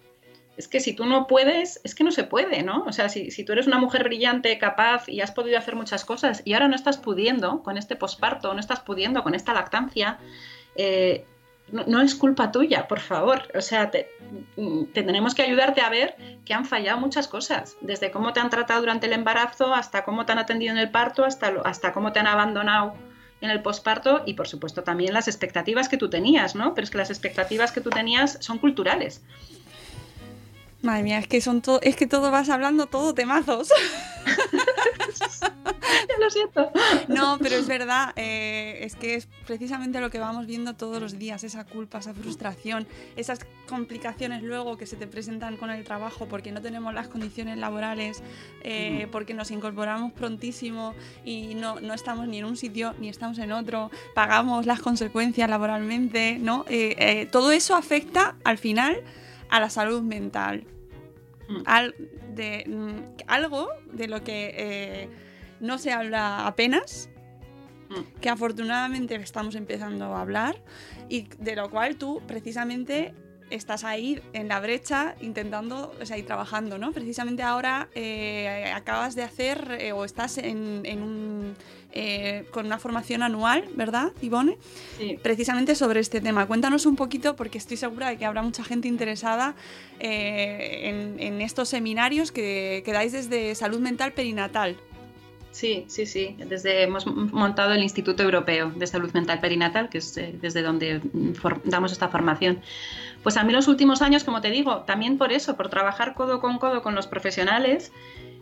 [0.56, 2.84] Es que si tú no puedes, es que no se puede, ¿no?
[2.84, 6.42] O sea, si, tú eres una mujer brillante, capaz y has podido hacer muchas cosas
[6.44, 10.18] y ahora no estás pudiendo con este posparto, no estás pudiendo con esta lactancia,
[10.76, 11.24] eh,
[11.72, 13.48] no, es culpa tuya, por favor.
[13.54, 14.08] O sea, te,
[14.92, 18.80] tenemos que ayudarte a ver que han fallado muchas cosas, desde cómo te han tratado
[18.80, 22.20] durante el embarazo, hasta cómo te han atendido en el parto, hasta, hasta cómo te
[22.20, 22.94] han abandonado
[23.40, 26.74] en el posparto y por supuesto también las expectativas que tú tenías, ¿no?
[26.74, 29.22] Pero es que las expectativas que tú tenías son culturales.
[30.80, 33.70] Madre mía, es que son todo, es que todo vas hablando todo temazos.
[36.20, 36.70] lo siento.
[37.08, 41.18] No, pero es verdad, eh, es que es precisamente lo que vamos viendo todos los
[41.18, 42.86] días, esa culpa, esa frustración,
[43.16, 47.58] esas complicaciones luego que se te presentan con el trabajo porque no tenemos las condiciones
[47.58, 48.22] laborales,
[48.62, 53.38] eh, porque nos incorporamos prontísimo y no, no, estamos ni en un sitio ni estamos
[53.38, 56.64] en otro, pagamos las consecuencias laboralmente, ¿no?
[56.68, 59.02] Eh, todo eso afecta al final
[59.48, 60.64] a la salud mental.
[61.48, 61.62] Mm.
[61.66, 61.94] Al,
[62.34, 65.08] de, mm, algo de lo que
[65.62, 67.08] no se habla apenas,
[67.88, 68.20] mm.
[68.20, 70.60] que afortunadamente estamos empezando a hablar
[71.08, 73.14] y de lo cual tú precisamente
[73.52, 76.92] estás ahí en la brecha intentando, o sea, y trabajando, ¿no?
[76.92, 81.54] Precisamente ahora eh, acabas de hacer eh, o estás en, un,
[81.92, 84.56] eh, con una formación anual, ¿verdad, Ivone?
[84.98, 85.18] Sí.
[85.22, 86.46] Precisamente sobre este tema.
[86.46, 89.54] Cuéntanos un poquito, porque estoy segura de que habrá mucha gente interesada
[90.00, 94.78] en, en, estos seminarios que, que dais desde salud mental perinatal.
[95.52, 96.34] Sí, sí, sí.
[96.38, 100.98] Desde hemos montado el Instituto Europeo de Salud Mental Perinatal, que es eh, desde donde
[100.98, 101.32] mm,
[101.64, 102.60] damos esta formación.
[103.22, 106.40] Pues a mí los últimos años, como te digo, también por eso, por trabajar codo
[106.40, 107.92] con codo con los profesionales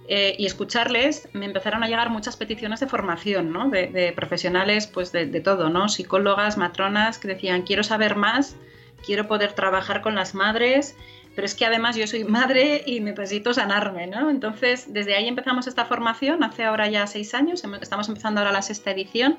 [0.06, 3.68] eh, y escucharles, me empezaron a llegar muchas peticiones de formación, ¿no?
[3.68, 5.88] De, profesionales, pues de, de, todo, ¿no?
[5.88, 8.56] Psicólogas, matronas, que decían, quiero saber más,
[9.04, 10.94] quiero poder trabajar con las madres
[11.34, 14.30] pero es que además yo soy madre y necesito sanarme, ¿no?
[14.30, 18.62] Entonces, desde ahí empezamos esta formación, hace ahora ya seis años, estamos empezando ahora la
[18.62, 19.38] sexta edición,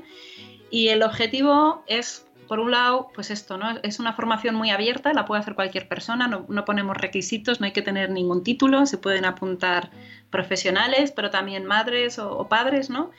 [0.69, 3.77] y el objetivo es, por un lado, pues esto, ¿no?
[3.83, 7.73] Es una formación muy abierta, la puede hacer cualquier persona, no, ponemos requisitos, no hay
[7.73, 9.91] que tener ningún título, se pueden apuntar
[10.29, 13.11] profesionales, pero también madres o, padres, ¿no?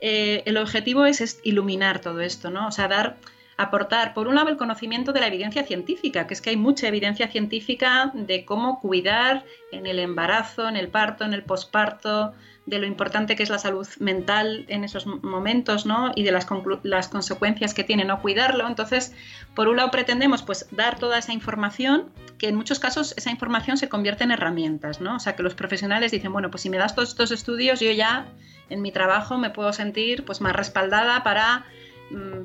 [0.00, 2.68] Eh, el objetivo es, es iluminar todo esto, ¿no?
[2.68, 3.16] O sea, dar
[3.58, 6.86] aportar, por un lado, el conocimiento de la evidencia científica, que es que hay mucha
[6.86, 12.32] evidencia científica de cómo cuidar en el embarazo, en el parto, en el posparto,
[12.66, 16.12] de lo importante que es la salud mental en esos momentos, ¿no?
[16.14, 16.46] Y de las,
[16.82, 18.68] las consecuencias que tiene no cuidarlo.
[18.68, 19.14] Entonces,
[19.54, 23.78] por un lado pretendemos pues dar toda esa información, que en muchos casos esa información
[23.78, 25.16] se convierte en herramientas, ¿no?
[25.16, 27.90] O sea, que los profesionales dicen, bueno, pues si me das todos estos estudios, yo
[27.90, 28.26] ya
[28.68, 31.64] en mi trabajo me puedo sentir pues más respaldada para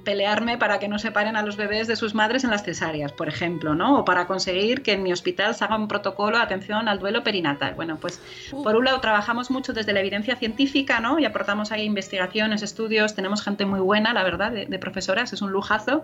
[0.04, 3.30] pelearme para que no separen a los bebés de sus madres en las cesáreas, por
[3.30, 3.99] ejemplo, ¿no?
[3.99, 7.23] O para conseguir que en mi hospital se haga un protocolo de atención al duelo
[7.23, 7.73] perinatal.
[7.76, 8.21] Bueno, pues
[8.52, 11.17] por un lado trabajamos mucho desde la evidencia científica, ¿no?
[11.19, 15.41] Y aportamos ahí investigaciones, estudios, tenemos gente muy buena, la verdad, de, de profesoras, es
[15.41, 16.04] un lujazo,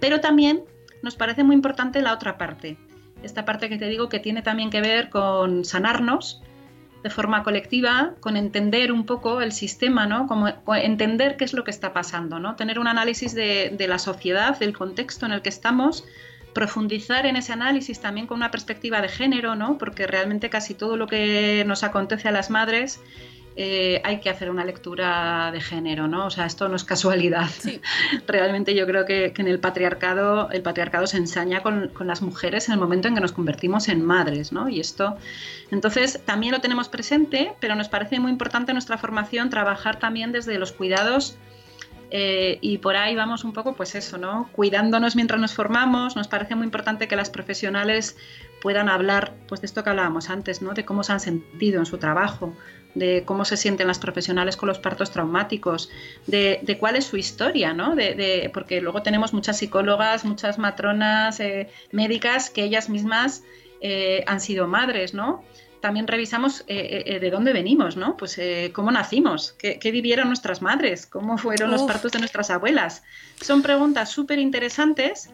[0.00, 0.64] pero también
[1.02, 2.76] nos parece muy importante la otra parte,
[3.22, 6.42] esta parte que te digo que tiene también que ver con sanarnos,
[7.02, 10.26] de forma colectiva, con entender un poco el sistema, ¿no?
[10.26, 12.56] Como entender qué es lo que está pasando, ¿no?
[12.56, 16.04] Tener un análisis de, de la sociedad, del contexto en el que estamos,
[16.52, 19.78] profundizar en ese análisis también con una perspectiva de género, ¿no?
[19.78, 23.00] Porque realmente casi todo lo que nos acontece a las madres
[23.56, 26.26] eh, hay que hacer una lectura de género, ¿no?
[26.26, 27.48] O sea, esto no es casualidad.
[28.26, 32.74] Realmente yo creo que, en el patriarcado, el patriarcado se ensaña con, las mujeres en
[32.74, 34.68] el momento en que nos convertimos en madres, ¿no?
[34.68, 35.16] Y esto,
[35.70, 40.32] entonces, también lo tenemos presente, pero nos parece muy importante en nuestra formación trabajar también
[40.32, 41.36] desde los cuidados
[42.10, 44.48] eh, y por ahí vamos un poco, pues eso, ¿no?
[44.52, 46.16] Cuidándonos mientras nos formamos.
[46.16, 48.16] Nos parece muy importante que las profesionales
[48.60, 50.74] puedan hablar, pues de esto que hablábamos antes, ¿no?
[50.74, 52.54] De cómo se han sentido en su trabajo,
[52.94, 55.90] de cómo se sienten las profesionales con los partos traumáticos,
[56.26, 57.94] de, cuál es su historia, ¿no?
[57.94, 63.42] De, porque luego tenemos muchas psicólogas, muchas matronas, eh, médicas que ellas mismas
[63.80, 65.44] eh, han sido madres, ¿no?
[65.80, 68.16] También revisamos eh, de dónde venimos, ¿no?
[68.16, 68.40] Pues
[68.72, 73.04] cómo nacimos, ¿Qué, vivieron nuestras madres, cómo fueron los partos de nuestras abuelas.
[73.40, 75.30] Son preguntas súper interesantes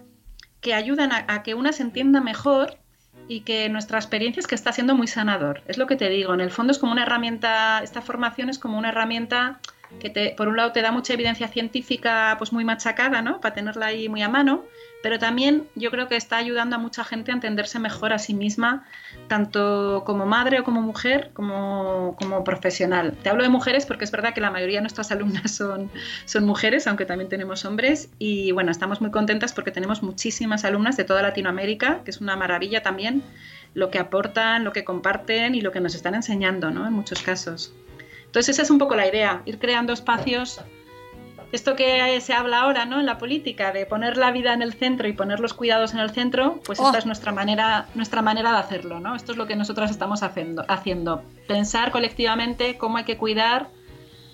[0.61, 2.84] que ayudan a que una se entienda mejor
[3.29, 5.63] y que nuestra experiencia es que está siendo muy sanador.
[5.67, 8.59] Es lo que te digo, en el fondo es como una herramienta, esta formación es
[8.59, 9.61] como una herramienta
[9.99, 13.40] que te, por un lado te da mucha evidencia científica pues muy machacada, ¿no?
[13.40, 14.64] Para tenerla ahí muy a mano,
[15.03, 18.35] pero también yo creo que está ayudando a mucha gente a entenderse mejor a sí
[18.35, 18.87] misma,
[19.29, 23.12] tanto como madre o como mujer, como, como profesional.
[23.23, 25.90] Te hablo de mujeres porque es verdad que la mayoría de nuestras alumnas son,
[26.25, 30.97] son mujeres, aunque también tenemos hombres, y bueno, estamos muy contentas porque tenemos muchísimas alumnas
[30.97, 33.23] de toda Latinoamérica, que es una maravilla también
[33.75, 36.87] lo que aportan, lo que comparten y lo que nos están enseñando, ¿no?
[36.87, 37.75] En muchos casos.
[38.35, 40.61] Entonces esa es un poco la idea, ir creando espacios
[41.53, 42.99] esto que se habla ahora ¿no?
[42.99, 46.01] en la política, de poner la vida en el centro y poner los cuidados en
[46.01, 46.97] el centro, pues esta oh.
[46.97, 48.99] es nuestra manera, nuestra manera de hacerlo.
[48.99, 49.14] ¿no?
[49.14, 51.23] Esto es lo que nosotras estamos haciendo, haciendo.
[51.47, 53.68] Pensar colectivamente cómo hay que cuidar,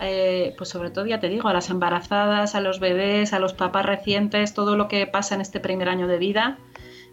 [0.01, 3.53] eh, pues sobre todo, ya te digo, a las embarazadas, a los bebés, a los
[3.53, 6.57] papás recientes, todo lo que pasa en este primer año de vida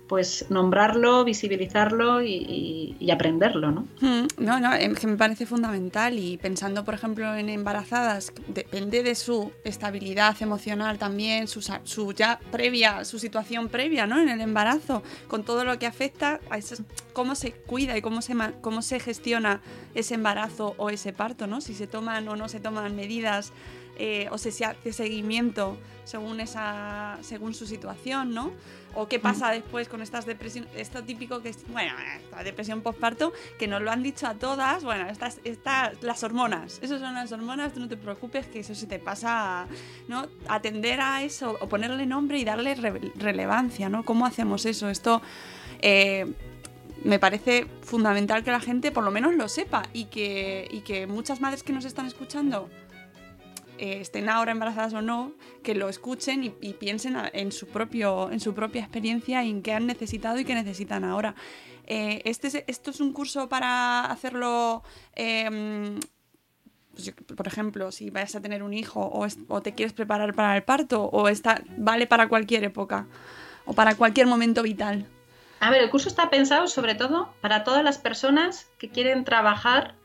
[0.08, 3.88] pues nombrarlo, visibilizarlo y, aprenderlo, ¿no?
[4.02, 9.02] Mm, no, no, es que me parece fundamental y pensando, por ejemplo, en embarazadas, depende
[9.02, 14.20] de su estabilidad emocional también, su, su ya previa, su situación previa, ¿no?
[14.20, 16.76] En el embarazo, con todo lo que afecta a eso,
[17.13, 19.62] cómo se cuida y cómo se, cómo se gestiona
[19.96, 21.62] ese embarazo o ese parto, ¿no?
[21.62, 23.52] Si se toman o no se toman medidas
[23.98, 28.52] eh, o se hace seguimiento según esa según su situación, ¿no?
[28.95, 33.33] O qué pasa después con estas depresiones, esto típico que es, bueno, esta depresión postparto,
[33.60, 37.31] que nos lo han dicho a todas, bueno, estas, estas, las hormonas, esas son las
[37.31, 39.67] hormonas, tú no te preocupes que eso se te pasa,
[40.08, 40.27] ¿no?
[40.48, 42.75] Atender a eso o ponerle nombre y darle
[43.15, 44.04] relevancia, ¿no?
[44.04, 44.89] ¿Cómo hacemos eso?
[44.89, 45.21] Esto...
[45.79, 46.25] Eh,
[47.04, 51.06] me parece fundamental que la gente por lo menos lo sepa y que, y que
[51.06, 52.69] muchas madres que nos están escuchando
[53.78, 58.40] eh, estén ahora embarazadas o no, que lo escuchen y, piensen en su, propio, en
[58.40, 61.36] su propia experiencia y en qué han necesitado y qué necesitan ahora.
[61.86, 64.84] Eh, este ¿Esto es un curso para hacerlo,
[65.15, 66.00] em,
[66.92, 70.56] pues por ejemplo, si vas a tener un hijo o, o, te quieres preparar para
[70.56, 73.08] el parto o está, vale para cualquier época
[73.65, 75.06] o para cualquier momento vital?
[75.60, 79.96] A ver, el curso está pensado sobre todo para todas las personas que quieren trabajar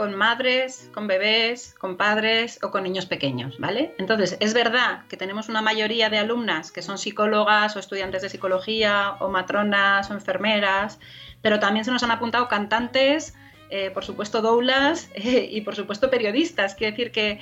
[0.00, 3.94] con madres, con bebés, con padres o con niños pequeños, ¿vale?
[3.98, 8.30] Entonces, es verdad que tenemos una mayoría de alumnas que son psicólogas o estudiantes de
[8.30, 10.98] psicología o matronas o enfermeras,
[11.42, 13.34] pero también se nos han apuntado cantantes,
[13.70, 16.74] eh, por supuesto doulas y por supuesto periodistas.
[16.74, 17.40] Quiere decir que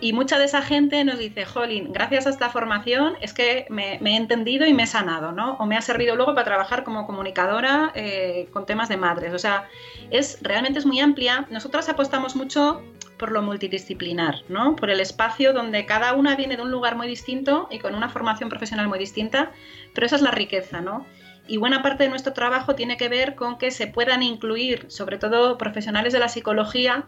[0.00, 3.94] y mucha de esa gente nos dice, Jolín, gracias a esta formación es que me,
[3.94, 5.54] he entendido y me he sanado, ¿no?
[5.54, 9.34] O me ha servido luego para trabajar como comunicadora eh, con temas de madres.
[9.34, 9.68] O sea,
[10.10, 11.46] es, realmente es muy amplia.
[11.50, 12.82] Nosotras apostamos mucho
[13.16, 14.76] por lo multidisciplinar, ¿no?
[14.76, 18.08] Por el espacio donde cada una viene de un lugar muy distinto y con una
[18.08, 19.52] formación profesional muy distinta,
[19.94, 21.06] pero esa es la riqueza, ¿no?
[21.46, 25.18] Y buena parte de nuestro trabajo tiene que ver con que se puedan incluir, sobre
[25.18, 27.06] todo profesionales de la psicología,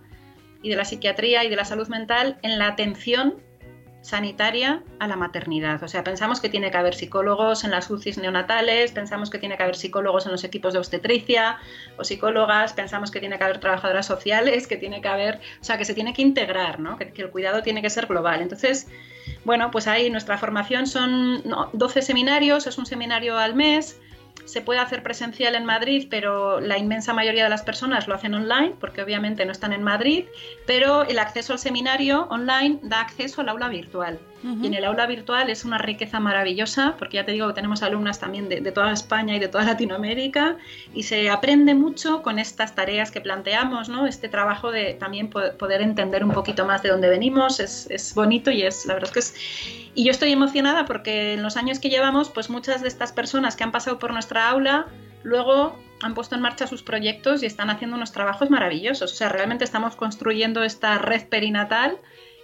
[0.65, 3.35] y de la psiquiatría y de la salud mental en la atención
[4.01, 5.83] sanitaria a la maternidad.
[5.83, 9.57] O sea, pensamos que tiene que haber psicólogos en las UCIs neonatales, pensamos que tiene
[9.57, 11.59] que haber psicólogos en los equipos de obstetricia
[11.99, 15.79] o psicólogas, pensamos que tiene que haber trabajadoras sociales, que tiene que haber, o sea,
[15.79, 16.99] que se tiene que integrar, ¿no?
[16.99, 18.41] que, el cuidado tiene que ser global.
[18.43, 18.89] Entonces,
[19.45, 24.01] bueno, pues ahí nuestra formación son 12 seminarios, es un seminario al mes,
[24.45, 28.35] se puede hacer presencial en Madrid, pero la inmensa mayoría de las personas lo hacen
[28.35, 30.27] online, porque obviamente no están en Madrid,
[30.67, 34.19] pero el acceso al seminario online da acceso al aula virtual.
[34.45, 37.83] Y en el aula virtual es una riqueza maravillosa, porque ya te digo que tenemos
[37.83, 40.59] alumnas también de, toda España y de toda Latinoamérica,
[40.93, 44.07] y se aprende mucho con estas tareas que planteamos, ¿no?
[44.07, 48.51] Este trabajo de también poder entender un poquito más de dónde venimos, es, es bonito
[48.51, 51.79] y es, la verdad es que es y yo estoy emocionada porque en los años
[51.79, 54.87] que llevamos, pues muchas de estas personas que han pasado por nuestra aula,
[55.23, 59.13] luego han puesto en marcha sus proyectos y están haciendo unos trabajos maravillosos.
[59.13, 61.99] O sea, realmente estamos construyendo esta red perinatal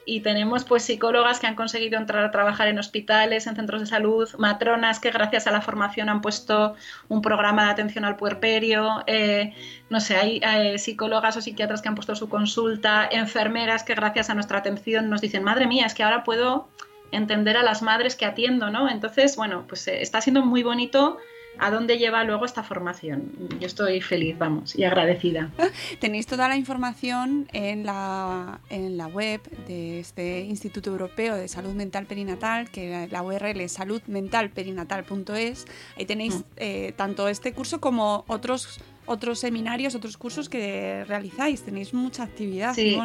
[0.05, 3.87] y tenemos pues psicólogas que han conseguido entrar a trabajar en hospitales, en centros de
[3.87, 6.75] salud, matronas que gracias a la formación han puesto
[7.09, 9.55] un programa de atención al puerperio, eh,
[9.89, 14.31] no sé, hay, hay, psicólogas o psiquiatras que han puesto su consulta, enfermeras que gracias
[14.31, 16.69] a nuestra atención nos dicen, madre mía, es que ahora puedo
[17.13, 18.89] entender a las madres que atiendo, ¿no?
[18.89, 21.19] Entonces, bueno, pues eh, está siendo muy bonito
[21.59, 23.33] a dónde lleva luego esta formación.
[23.59, 25.51] Yo estoy feliz, vamos, y agradecida.
[26.01, 31.73] Tenéis toda la información en la, en la web de este Instituto Europeo de Salud
[31.75, 35.67] Mental Perinatal, que la URL es saludmentalperinatal.es.
[35.97, 36.45] Ahí tenéis mm.
[36.57, 38.81] eh, tanto este curso como otros
[39.11, 41.63] otros seminarios, otros cursos que realizáis.
[41.63, 42.97] Tenéis mucha actividad, sí.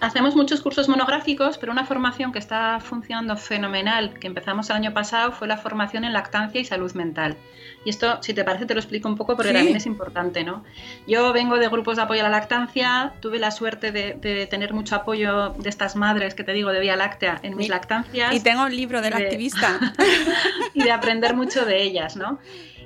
[0.00, 4.94] Hacemos muchos cursos monográficos, pero una formación que está funcionando fenomenal, que empezamos el año
[4.94, 7.36] pasado, fue la formación en lactancia y salud mental.
[7.84, 10.64] Y esto, si te parece, te lo explico un poco porque también es importante, ¿no?
[11.06, 14.96] Yo vengo de grupos de apoyo a la lactancia, tuve la suerte de, tener mucho
[14.96, 18.34] apoyo de estas madres que te digo de Vía Láctea en mis lactancias.
[18.34, 19.78] Y tengo el libro del activista.
[20.74, 22.38] y de aprender mucho de ellas, ¿no?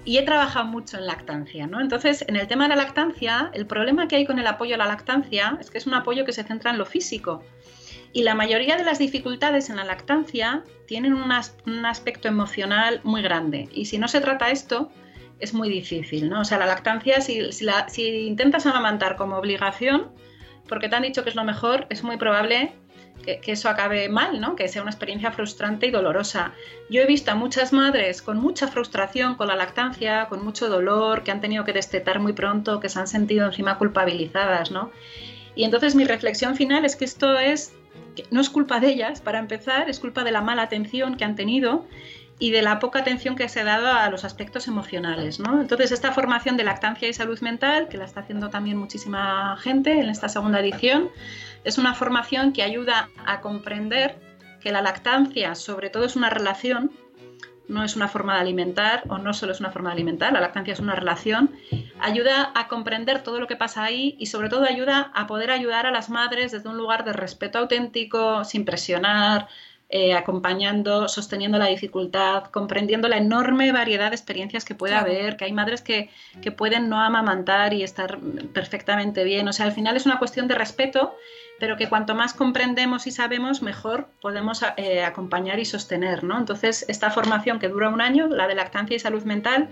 [0.05, 1.81] Y he trabajado mucho en lactancia, ¿no?
[1.81, 4.79] Entonces, en el tema de la lactancia, el problema que hay con el apoyo a
[4.79, 7.43] la lactancia es que es un apoyo que se centra en lo físico.
[8.13, 13.69] Y la mayoría de las dificultades en la lactancia tienen un, aspecto emocional muy grande.
[13.73, 14.91] Y si no se trata esto,
[15.41, 16.43] es muy difícil, ¿no?
[16.43, 20.13] O sea, la lactancia, si, si intentas amamantar como obligación,
[20.69, 22.73] porque te han dicho que es lo mejor, es muy probable
[23.25, 24.57] que, eso acabe mal, ¿no?
[24.57, 26.53] que sea una experiencia frustrante y dolorosa.
[26.91, 31.23] Yo he visto a muchas madres con mucha frustración con la lactancia, con mucho dolor,
[31.23, 34.71] que han tenido que destetar muy pronto, que se han sentido encima culpabilizadas.
[34.71, 34.91] ¿no?
[35.55, 37.75] Y entonces mi reflexión final es que esto es,
[38.31, 41.37] no es culpa de ellas, para empezar, es culpa de la mala atención que han
[41.37, 41.87] tenido
[42.39, 45.39] y de la poca atención que se ha dado a los aspectos emocionales.
[45.39, 45.61] ¿no?
[45.61, 49.93] Entonces, esta formación de lactancia y salud mental, que la está haciendo también muchísima gente
[49.93, 51.11] en esta segunda edición,
[51.63, 54.17] es una formación que ayuda a comprender
[54.61, 56.91] que la lactancia sobre todo es una relación,
[57.69, 60.41] no es una forma de alimentar o no solo es una forma de alimentar, la
[60.41, 61.51] lactancia es una relación,
[62.01, 65.87] ayuda a comprender todo lo que pasa ahí y sobre todo ayuda a poder ayudar
[65.87, 69.49] a las madres desde un lugar de respeto auténtico, sin presionar,
[69.97, 75.45] eh, acompañando, sosteniendo la dificultad, comprendiendo la enorme variedad de experiencias que puede haber, que
[75.45, 76.11] hay madres que,
[76.43, 78.19] que, pueden no amamantar y estar
[78.53, 79.47] perfectamente bien.
[79.47, 81.15] O sea, al final es una cuestión de respeto,
[81.61, 86.25] pero que cuanto más comprendemos y sabemos, mejor podemos eh, acompañar y sostener.
[86.25, 86.39] ¿no?
[86.39, 89.69] Entonces, esta formación que dura un año, la de lactancia y salud mental,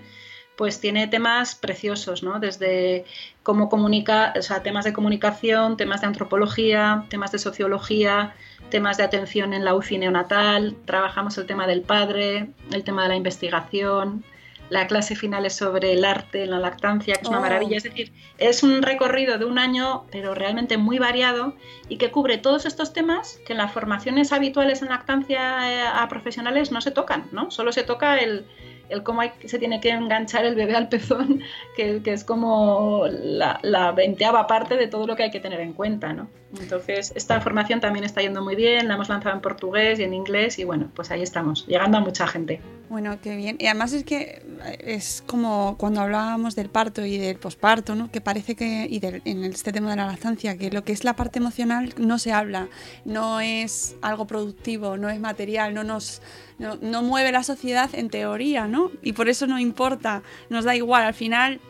[0.57, 2.39] pues tiene temas preciosos, ¿no?
[2.39, 3.07] Desde
[3.43, 8.37] cómo comunica, o sea, temas de comunicación, temas de antropología, temas de sociología,
[8.73, 13.11] temas de atención en la UCI neonatal, trabajamos el tema del padre, el tema de
[13.11, 14.25] la investigación,
[14.71, 17.43] la clase final es sobre el arte en la lactancia, que es una oh.
[17.43, 17.77] maravilla.
[17.77, 21.55] Es decir, es un recorrido de un año, pero realmente muy variado
[21.91, 26.09] y que cubre todos estos temas que en las formaciones habituales en lactancia eh, a
[26.09, 27.51] profesionales no se tocan, ¿no?
[27.51, 28.47] Solo se toca el,
[28.93, 31.43] el cómo se tiene que enganchar el bebé al pezón,
[31.77, 35.73] que, es como la, la, veinteava parte de todo lo que hay que tener en
[35.73, 36.29] cuenta, ¿no?
[36.61, 40.13] Entonces, esta formación también está yendo muy bien, la hemos lanzado en portugués y en
[40.13, 42.61] inglés y bueno, pues ahí estamos, llegando a mucha gente.
[42.93, 43.57] Bueno, qué bien.
[43.59, 44.43] Y además es que
[44.81, 48.11] es como cuando hablábamos del parto y del posparto, ¿no?
[48.11, 51.17] Que parece que, y en este tema de la lactancia, que lo que es la
[51.17, 52.69] parte emocional no se habla,
[53.07, 56.21] no es algo productivo, no es material, no nos
[56.59, 58.91] no, mueve la sociedad en teoría, ¿no?
[59.03, 61.63] Y por eso no importa, nos da igual, al final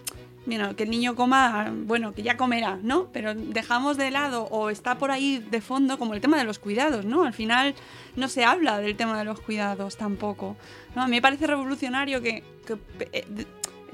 [0.45, 3.09] bueno, que el niño coma, bueno, que ya comerá, ¿no?
[3.13, 6.59] Pero dejamos de lado o está por ahí de fondo como el tema de los
[6.59, 7.23] cuidados, ¿no?
[7.23, 7.75] Al final
[8.17, 10.57] no se habla del tema de los cuidados tampoco.
[10.95, 11.03] ¿no?
[11.03, 12.77] A mí me parece revolucionario que, que
[13.13, 13.47] eh,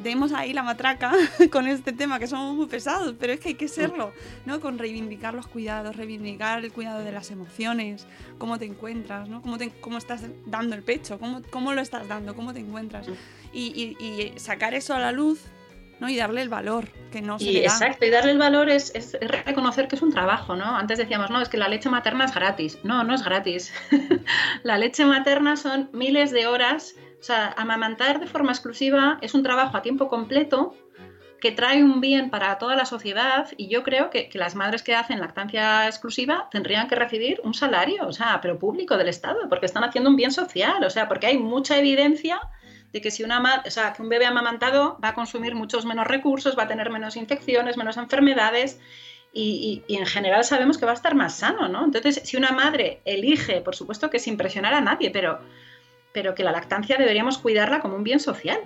[0.02, 1.12] tenemos ahí la matraca
[1.52, 4.12] con este tema, que somos muy pesados, pero es que hay que serlo,
[4.46, 4.60] ¿no?
[4.60, 8.06] Con reivindicar los cuidados, reivindicar el cuidado de las emociones,
[8.38, 9.42] cómo te encuentras, ¿no?
[9.42, 13.06] Cómo, te, cómo estás dando el pecho, cómo, cómo lo estás dando, cómo te encuentras.
[13.52, 15.40] Y, y, sacar eso a la luz
[16.00, 16.08] ¿no?
[16.08, 17.66] y darle el valor que no se y le da.
[17.66, 20.76] Exacto, y darle el valor es, es, reconocer que es un trabajo, ¿no?
[20.76, 22.78] Antes decíamos, no, es que la leche materna es gratis.
[22.82, 23.72] No, no es gratis.
[24.62, 29.42] la leche materna son miles de horas o sea, amamantar de forma exclusiva es un
[29.42, 30.74] trabajo a tiempo completo
[31.40, 34.94] que trae un bien para toda la sociedad y yo creo que, las madres que
[34.94, 39.66] hacen lactancia exclusiva tendrían que recibir un salario, o sea, pero público del Estado, porque
[39.66, 42.40] están haciendo un bien social, o sea, porque hay mucha evidencia
[42.92, 46.06] de que si una o sea, que un bebé amamantado va a consumir muchos menos
[46.06, 48.80] recursos, va a tener menos infecciones, menos enfermedades
[49.32, 51.84] y, y, en general sabemos que va a estar más sano, ¿no?
[51.84, 55.40] Entonces, si una madre elige, por supuesto que sin presionar a nadie, pero
[56.12, 58.58] pero que la lactancia deberíamos cuidarla como un bien social.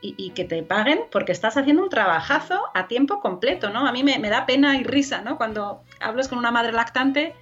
[0.00, 3.84] Y, que te paguen porque estás haciendo un trabajazo a tiempo completo, ¿no?
[3.84, 5.36] A mí me, da pena y risa, ¿no?
[5.36, 7.34] Cuando hablas con una madre lactante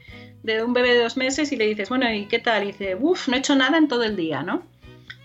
[0.43, 2.63] de un bebé de dos meses y le dices, bueno, ¿y qué tal?
[2.63, 4.63] Y dice, uff, no he hecho nada en todo el día, ¿no?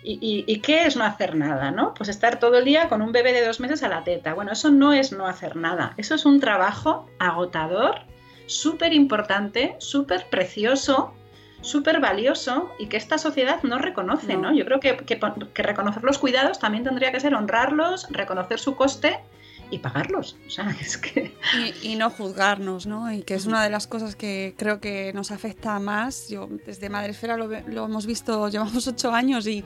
[0.04, 1.94] ¿Y, y, qué es no hacer nada, no?
[1.94, 4.34] Pues estar todo el día con un bebé de dos meses a la teta.
[4.34, 5.94] Bueno, eso no es no hacer nada.
[5.98, 8.00] Eso es un trabajo agotador,
[8.48, 11.14] súper importante, súper precioso,
[11.62, 14.54] súper valioso y que esta sociedad no reconoce, ¿no?
[14.54, 14.98] Yo creo que,
[15.56, 19.20] reconocer los cuidados también tendría que ser honrarlos, reconocer su coste
[19.72, 20.38] y pagarlos.
[20.46, 21.34] O sea, es que...
[21.82, 23.12] Y, no juzgarnos, ¿no?
[23.12, 26.30] Y que es una de las cosas que creo que nos afecta más.
[26.30, 29.64] Yo desde Madresfera lo, lo hemos visto, llevamos ocho años y,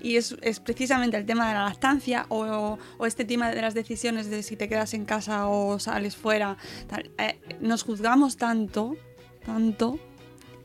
[0.00, 3.74] y es, es, precisamente el tema de la lactancia o, o, este tema de las
[3.74, 6.56] decisiones de si te quedas en casa o sales fuera.
[7.18, 8.96] Eh, nos juzgamos tanto,
[9.44, 9.98] tanto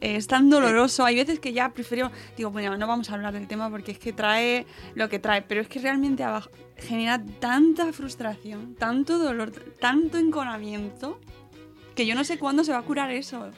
[0.02, 1.06] es tan doloroso.
[1.06, 4.00] Hay veces que ya prefiero, digo, bueno, no vamos a hablar del tema porque es
[4.00, 9.52] que trae lo que trae, pero es que realmente abajo genera tanta frustración, tanto dolor,
[9.80, 11.20] tanto enconamiento,
[11.96, 13.52] que yo no sé cuándo se va a curar eso.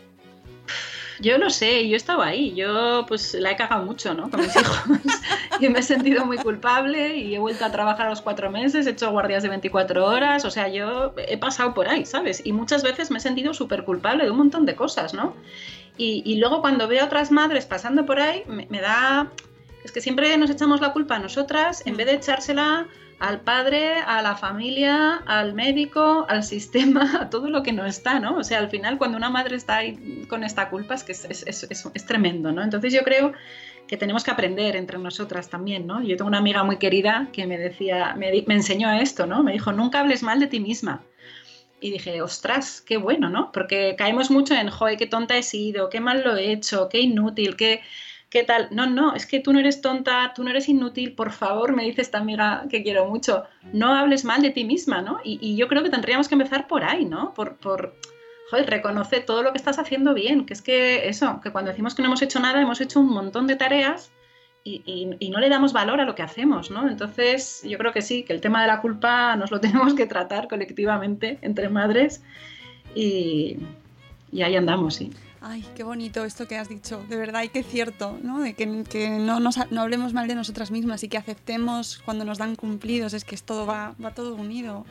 [1.20, 4.30] Yo lo sé, yo estaba ahí, yo pues la he cagado mucho, ¿no?
[4.30, 4.84] Con mis hijos
[5.60, 8.88] y me he sentido muy culpable y he vuelto a trabajar a los cuatro meses,
[8.88, 12.42] he hecho guardias de 24 horas, o sea, yo he pasado por ahí, ¿sabes?
[12.44, 15.36] Y muchas veces me he sentido súper culpable de un montón de cosas, ¿no?
[15.98, 19.32] Y, luego cuando veo a otras madres pasando por ahí, me, da...
[19.84, 22.88] Es que siempre nos echamos la culpa a nosotras en vez de echársela
[23.20, 28.20] al padre, a la familia, al médico, al sistema, a todo lo que no está,
[28.20, 28.38] ¿no?
[28.38, 31.26] O sea, al final cuando una madre está ahí con esta culpa es que es,
[31.26, 32.64] es, es, tremendo, ¿no?
[32.64, 33.34] Entonces yo creo
[33.88, 36.02] que tenemos que aprender entre nosotras también, ¿no?
[36.02, 39.44] Yo tengo una amiga muy querida que me decía, me, me enseñó esto, ¿no?
[39.44, 41.04] Me dijo, nunca hables mal de ti misma
[41.84, 43.52] y dije, ostras, qué bueno, ¿no?
[43.52, 47.02] Porque caemos mucho en, joder, qué tonta he sido, qué mal lo he hecho, qué
[47.02, 47.82] inútil, qué,
[48.30, 48.70] ¿qué tal?
[48.72, 51.84] No, no, es que tú no eres tonta, tú no eres inútil, por favor, me
[51.84, 55.20] dice esta amiga que quiero mucho, no hables mal de ti misma, ¿no?
[55.26, 57.34] Y, yo creo que tendríamos que empezar por ahí, ¿no?
[57.34, 57.94] Por, por,
[58.50, 61.96] joder, reconoce todo lo que estás haciendo bien, que es que eso, que cuando decimos
[61.96, 64.10] que no hemos hecho nada, hemos hecho un montón de tareas
[64.64, 66.88] y, no le damos valor a lo que hacemos, ¿no?
[66.88, 70.06] Entonces, yo creo que sí, que el tema de la culpa nos lo tenemos que
[70.06, 72.24] tratar colectivamente entre madres
[72.96, 73.58] y,
[74.32, 75.12] y ahí andamos, sí.
[75.46, 78.40] Ay, qué bonito esto que has dicho, de verdad, y qué cierto, ¿no?
[78.40, 82.56] De que, no, no, hablemos mal de nosotras mismas y que aceptemos cuando nos dan
[82.56, 84.86] cumplidos, es que es todo va, va todo unido.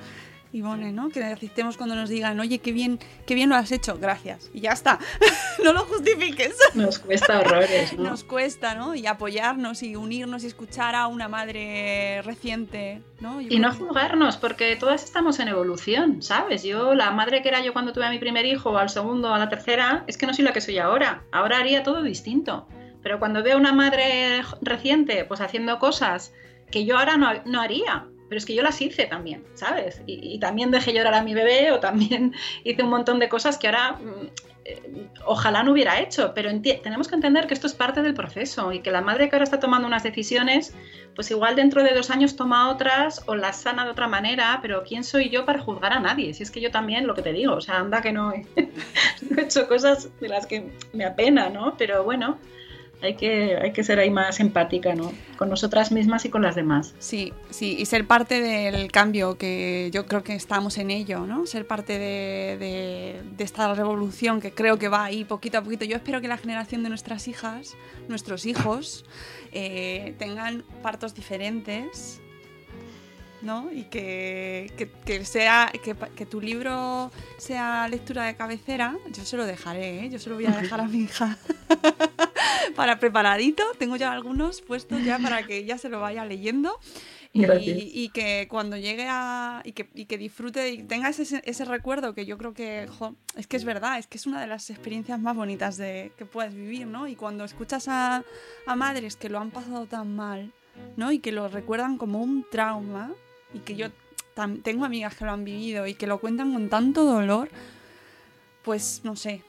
[0.53, 1.09] Ivone, ¿no?
[1.09, 4.50] Que necesitemos cuando nos digan, oye, qué bien, qué bien lo has hecho, gracias.
[4.53, 4.98] Y ya está.
[5.64, 6.55] no lo justifiques.
[6.74, 8.11] Nos cuesta horrores, ¿no?
[8.11, 8.94] Nos cuesta, ¿no?
[8.94, 13.40] Y apoyarnos y unirnos y escuchar a una madre reciente, ¿no?
[13.40, 16.62] y no juzgarnos, porque todas estamos en evolución, ¿sabes?
[16.62, 19.38] Yo, la madre que era yo cuando tuve a mi primer hijo, al segundo, a
[19.38, 21.22] la tercera, es que no soy la que soy ahora.
[21.32, 22.68] Ahora haría todo distinto.
[23.03, 26.32] Pero cuando veo a una madre reciente, pues haciendo cosas
[26.70, 30.00] que yo ahora no, no haría, pero es que yo las hice también, ¿sabes?
[30.06, 32.32] Y, también dejé llorar a mi bebé o también
[32.64, 34.26] hice un montón de cosas que ahora mm,
[34.64, 36.50] eh, ojalá no hubiera hecho, pero
[36.82, 39.44] tenemos que entender que esto es parte del proceso y que la madre que ahora
[39.44, 40.74] está tomando unas decisiones,
[41.14, 44.82] pues igual dentro de dos años toma otras o las sana de otra manera, pero
[44.82, 46.32] ¿quién soy yo para juzgar a nadie?
[46.32, 48.46] Si es que yo también, lo que te digo, o sea, anda que no he
[49.36, 51.76] hecho cosas de las que me apena, ¿no?
[51.76, 52.38] Pero bueno,
[53.03, 55.12] hay que, hay que ser ahí más empática, ¿no?
[55.36, 56.94] Con nosotras mismas y con las demás.
[57.00, 61.44] Sí, sí, y ser parte del cambio, que yo creo que estamos en ello, ¿no?
[61.46, 65.84] Ser parte de, esta revolución que creo que va ahí poquito a poquito.
[65.84, 67.74] Yo espero que la generación de nuestras hijas,
[68.09, 69.05] nuestros hijos,
[69.50, 72.20] eh, tengan partos diferentes,
[73.42, 73.72] ¿no?
[73.72, 74.70] Y que,
[75.24, 80.09] sea que, tu libro sea lectura de cabecera, yo se lo dejaré, ¿eh?
[80.09, 81.36] yo se lo voy a dejar a mi hija.
[82.76, 83.62] para preparadito.
[83.78, 86.78] Tengo ya algunos puestos ya para que ella se lo vaya leyendo.
[87.34, 89.62] Y, que cuando llegue a.
[89.64, 92.86] y que, y que disfrute y tenga ese, ese, recuerdo que yo creo que.
[93.36, 96.26] es que es verdad, es que es una de las experiencias más bonitas de, que
[96.26, 97.08] puedes vivir, ¿no?
[97.08, 98.22] Y cuando escuchas a,
[98.66, 100.52] a madres que lo han pasado tan mal,
[100.98, 101.10] ¿no?
[101.10, 103.12] Y que lo recuerdan como un trauma,
[103.54, 103.88] y que yo
[104.62, 107.50] tengo amigas que lo han vivido y que lo cuentan con tanto dolor,
[108.62, 109.42] pues no sé,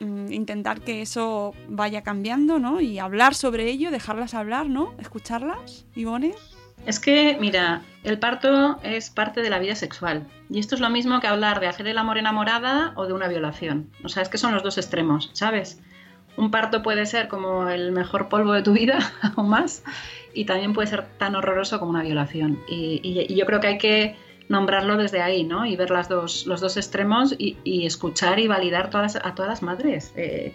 [0.00, 2.80] intentar que eso vaya cambiando, ¿no?
[2.80, 4.94] Y hablar sobre ello, dejarlas hablar, ¿no?
[4.98, 6.34] Escucharlas, Ivone.
[6.84, 10.26] Es que, mira, el parto es parte de la vida sexual.
[10.48, 13.28] Y esto es lo mismo que hablar de hacer el amor enamorada o de una
[13.28, 13.90] violación.
[14.04, 15.80] O sea, es que son los dos extremos, ¿sabes?
[16.36, 18.98] Un parto puede ser como el mejor polvo de tu vida
[19.36, 19.82] o más,
[20.34, 22.60] y también puede ser tan horroroso como una violación.
[22.68, 25.66] y yo creo que hay que nombrarlo desde ahí, ¿no?
[25.66, 29.62] Y ver las dos, los dos extremos y, escuchar y validar todas, a todas las
[29.62, 30.12] madres.
[30.16, 30.52] Eh.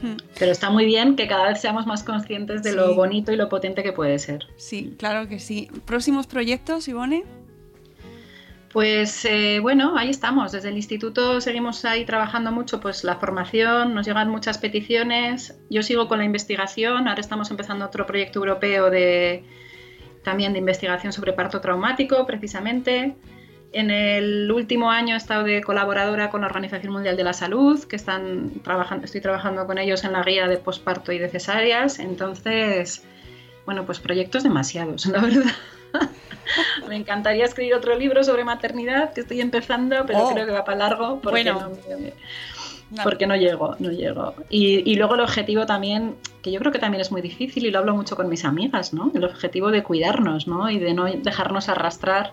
[0.00, 0.16] Hmm.
[0.38, 3.48] Pero está muy bien que cada vez seamos más conscientes de lo bonito y lo
[3.48, 4.46] potente que puede ser.
[4.56, 5.68] Sí, claro que sí.
[5.84, 7.24] ¿Próximos proyectos, Ivone?
[8.72, 10.52] Pues eh, bueno, ahí estamos.
[10.52, 15.58] Desde el instituto seguimos ahí trabajando mucho, pues la formación, nos llegan muchas peticiones.
[15.70, 17.06] Yo sigo con la investigación.
[17.06, 19.44] Ahora estamos empezando otro proyecto europeo de,
[20.22, 23.14] también de investigación sobre parto traumático, precisamente.
[23.72, 27.82] En el último año he estado de colaboradora con la Organización Mundial de la Salud,
[27.84, 31.98] que están trabajando, estoy trabajando con ellos en la guía de posparto y de cesáreas.
[31.98, 33.02] Entonces,
[33.64, 35.52] bueno, pues proyectos demasiados, la verdad.
[36.88, 40.32] Me encantaría escribir otro libro sobre maternidad que estoy empezando, pero oh.
[40.32, 41.16] creo que va para largo.
[41.22, 41.72] bueno,
[43.02, 44.34] porque no llego, no llego.
[44.50, 47.78] Y, luego el objetivo también, que yo creo que también es muy difícil y lo
[47.78, 49.10] hablo mucho con mis amigas, ¿no?
[49.14, 50.70] El objetivo de cuidarnos, ¿no?
[50.70, 52.32] Y de no dejarnos arrastrar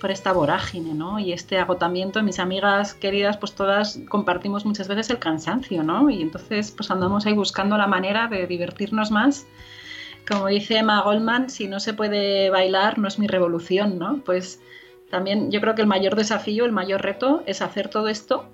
[0.00, 1.20] por esta vorágine, ¿no?
[1.20, 6.10] Y este agotamiento, mis amigas queridas, pues todas compartimos muchas veces el cansancio, ¿no?
[6.10, 9.46] Y entonces pues andamos ahí buscando la manera de divertirnos más.
[10.28, 14.20] Como dice Emma Goldman, si no se puede bailar, no es mi revolución, ¿no?
[14.24, 14.60] Pues
[15.10, 18.48] también yo creo que el mayor desafío, el mayor reto es hacer todo esto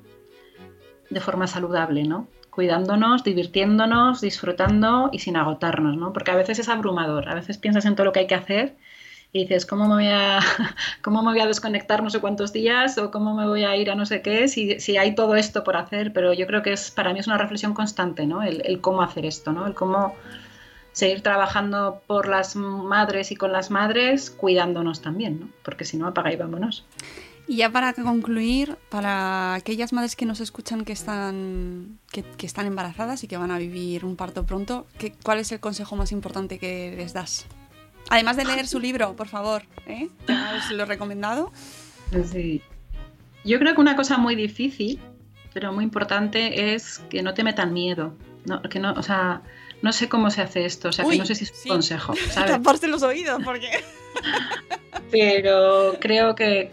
[1.10, 2.28] de forma saludable, ¿no?
[2.50, 6.12] Cuidándonos, divirtiéndonos, disfrutando y sin agotarnos, ¿no?
[6.12, 8.76] Porque a veces es abrumador, a veces piensas en todo lo que hay que hacer
[9.32, 10.40] y dices, ¿cómo me voy a,
[11.02, 13.90] cómo me voy a desconectar no sé cuántos días o cómo me voy a ir
[13.90, 16.12] a no sé qué si, si hay todo esto por hacer?
[16.12, 18.42] Pero yo creo que es para mí es una reflexión constante, ¿no?
[18.42, 19.66] El, cómo hacer esto, ¿no?
[19.66, 20.14] El cómo
[20.92, 25.48] seguir trabajando por las madres y con las madres, cuidándonos también, ¿no?
[25.62, 26.86] Porque si no, apaga y vámonos.
[27.48, 33.24] Y ya para concluir, para aquellas madres que nos escuchan que están, que, están embarazadas
[33.24, 36.58] y que van a vivir un parto pronto, ¿qué, ¿cuál es el consejo más importante
[36.58, 37.46] que les das?
[38.10, 40.10] Además de leer su libro, por favor, ¿eh?
[40.28, 41.50] ¿Os lo recomendado?
[42.30, 42.60] Sí.
[43.46, 45.00] Yo creo que una cosa muy difícil,
[45.54, 48.14] pero muy importante, es que no te metan miedo.
[48.44, 49.40] No, que no, o sea,
[49.80, 52.14] No sé cómo se hace esto, o sea, que no sé si es un consejo.
[52.30, 52.52] ¿sabes?
[52.52, 53.68] Taparse los oídos, porque.
[55.10, 56.68] Pero creo que,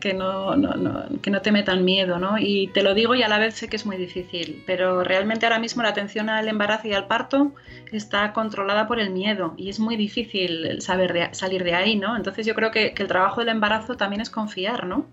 [0.00, 2.36] que, no, no, no, que no te metan miedo, ¿no?
[2.38, 5.46] Y te lo digo y a la vez sé que es muy difícil, pero realmente
[5.46, 7.54] ahora mismo la atención al embarazo y al parto
[7.90, 12.16] está controlada por el miedo y es muy difícil saber salir de ahí, ¿no?
[12.16, 15.06] Entonces yo creo que, que el trabajo del embarazo también es confiar, ¿no?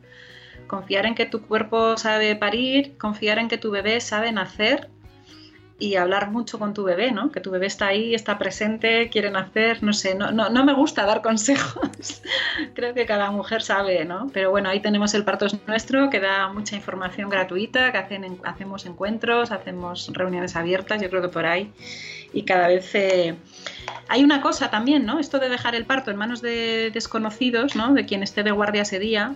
[0.67, 4.89] Confiar en que tu cuerpo sabe parir, confiar en que tu bebé sabe nacer
[5.79, 7.31] y hablar mucho con tu bebé, ¿no?
[7.31, 10.73] Que tu bebé está ahí, está presente, quiere nacer, no sé, no, no, no me
[10.73, 12.21] gusta dar consejos.
[12.73, 14.29] Creo que cada mujer sabe, ¿no?
[14.33, 18.85] Pero bueno, ahí tenemos el Parto Nuestro, que da mucha información gratuita, que hacen, hacemos
[18.85, 21.71] encuentros, hacemos reuniones abiertas, yo creo que por ahí.
[22.33, 22.93] Y cada vez...
[22.95, 23.35] Eh,
[24.09, 25.19] hay una cosa también, ¿no?
[25.19, 27.93] Esto de dejar el parto en manos de desconocidos, ¿no?
[27.93, 29.35] De quien esté de guardia ese día,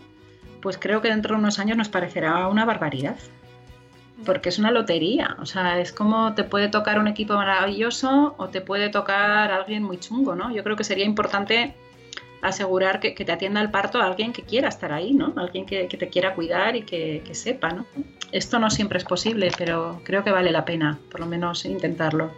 [0.61, 3.17] pues creo que dentro de unos años nos parecerá una barbaridad
[4.25, 5.35] porque es una lotería.
[5.39, 9.83] O sea, es como te puede tocar un equipo maravilloso o te puede tocar alguien
[9.83, 10.53] muy chungo, ¿no?
[10.53, 11.75] Yo creo que sería importante
[12.41, 15.33] asegurar que, te atienda el parto a alguien que quiera estar ahí, ¿no?
[15.37, 17.85] Alguien que, te quiera cuidar y que, que, sepa, ¿no?
[18.31, 22.31] Esto no siempre es posible, pero creo que vale la pena, por lo menos, intentarlo.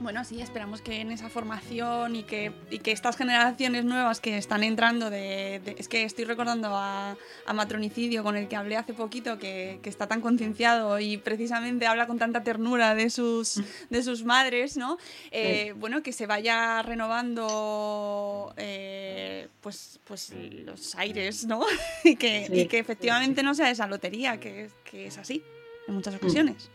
[0.00, 4.64] Bueno, sí, esperamos que en esa formación y que, que estas generaciones nuevas que están
[4.64, 5.60] entrando de...
[5.76, 7.16] es que estoy recordando a,
[7.52, 12.18] Matronicidio con el que hablé hace poquito, que, está tan concienciado y precisamente habla con
[12.18, 14.96] tanta ternura de sus, de sus madres, ¿no?
[15.32, 20.32] Eh, bueno, que se vaya renovando eh, pues, pues
[20.64, 21.62] los aires, ¿no?
[22.04, 25.42] y, que, y que efectivamente no sea esa lotería, que, que es así
[25.88, 26.70] en muchas ocasiones.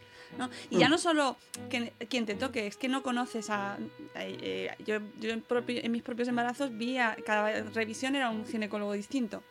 [0.69, 0.91] Y ya mm.
[0.91, 1.38] no solo
[1.69, 3.77] que, quien te toque, es que no conoces a...
[4.15, 9.43] Eh, yo, en, mis propios embarazos vi a cada revisión era un ginecólogo distinto.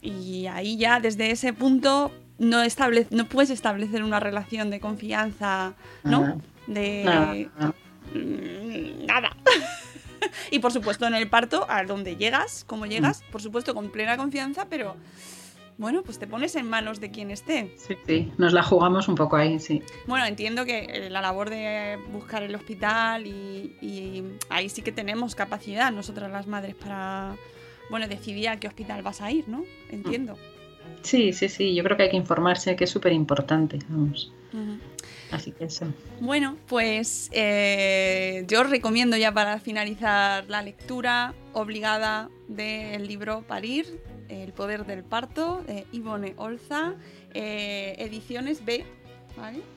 [0.00, 5.74] Y ahí ya desde ese punto no, establece, no puedes establecer una relación de confianza,
[6.04, 6.40] ¿no?
[6.66, 7.48] De...
[9.06, 9.30] Nada.
[9.34, 9.66] Mm,
[10.50, 13.32] y por supuesto en el parto, a donde llegas, como llegas, mm.
[13.32, 14.96] por supuesto con plena confianza, pero
[15.78, 17.72] bueno, pues te pones en manos de quien esté.
[17.76, 19.82] Sí, sí, nos la jugamos un poco ahí, sí.
[20.06, 25.34] Bueno, entiendo que eh, la labor de buscar el hospital y, ahí sí que tenemos
[25.34, 27.36] capacidad nosotras las madres para,
[27.90, 29.64] bueno, decidir a qué hospital vas a ir, ¿no?
[29.90, 30.38] Entiendo.
[31.02, 34.32] Sí, sí, sí, yo creo que hay que informarse, que es súper importante, vamos.
[35.30, 35.86] Así que eso.
[36.20, 44.52] Bueno, pues eh, yo recomiendo ya para finalizar la lectura obligada del libro Parir el
[44.52, 46.94] poder del parto de Ivone Olza,
[47.34, 48.84] eh, ediciones B,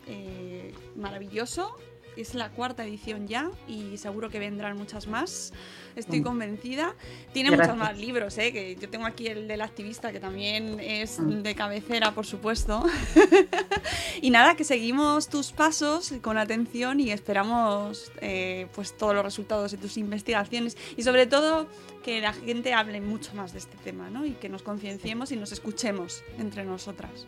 [0.08, 1.76] eh, maravilloso.
[2.18, 5.54] Es la cuarta edición ya y seguro que vendrán muchas más.
[5.96, 6.24] Estoy mm.
[6.24, 6.96] convencida.
[7.34, 8.52] Tiene muchos más libros, ¿eh?
[8.52, 11.42] que yo tengo aquí el del activista, que también es mm.
[11.44, 12.86] de cabecera, por supuesto.
[14.22, 19.72] y nada, que seguimos tus pasos con atención y esperamos eh, pues todos los resultados
[19.72, 21.68] de tus investigaciones y sobre todo
[22.04, 24.26] que la gente hable mucho más de este tema ¿no?
[24.26, 27.28] y que nos concienciemos y nos escuchemos entre nosotras.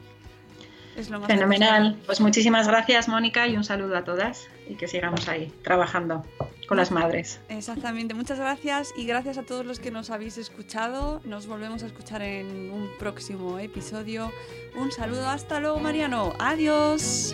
[0.96, 1.98] Fenomenal.
[2.06, 6.26] Pues muchísimas gracias, Mónica, y un saludo a todas y que sigamos ahí trabajando
[6.68, 7.40] con las madres.
[7.50, 8.14] Exactamente.
[8.14, 11.22] Muchas gracias y gracias a todos los que nos habéis escuchado.
[11.24, 14.32] Nos volvemos a escuchar en un próximo episodio.
[14.76, 15.30] Un saludo.
[15.30, 16.34] Hasta luego, Mariano.
[16.40, 17.34] Adiós.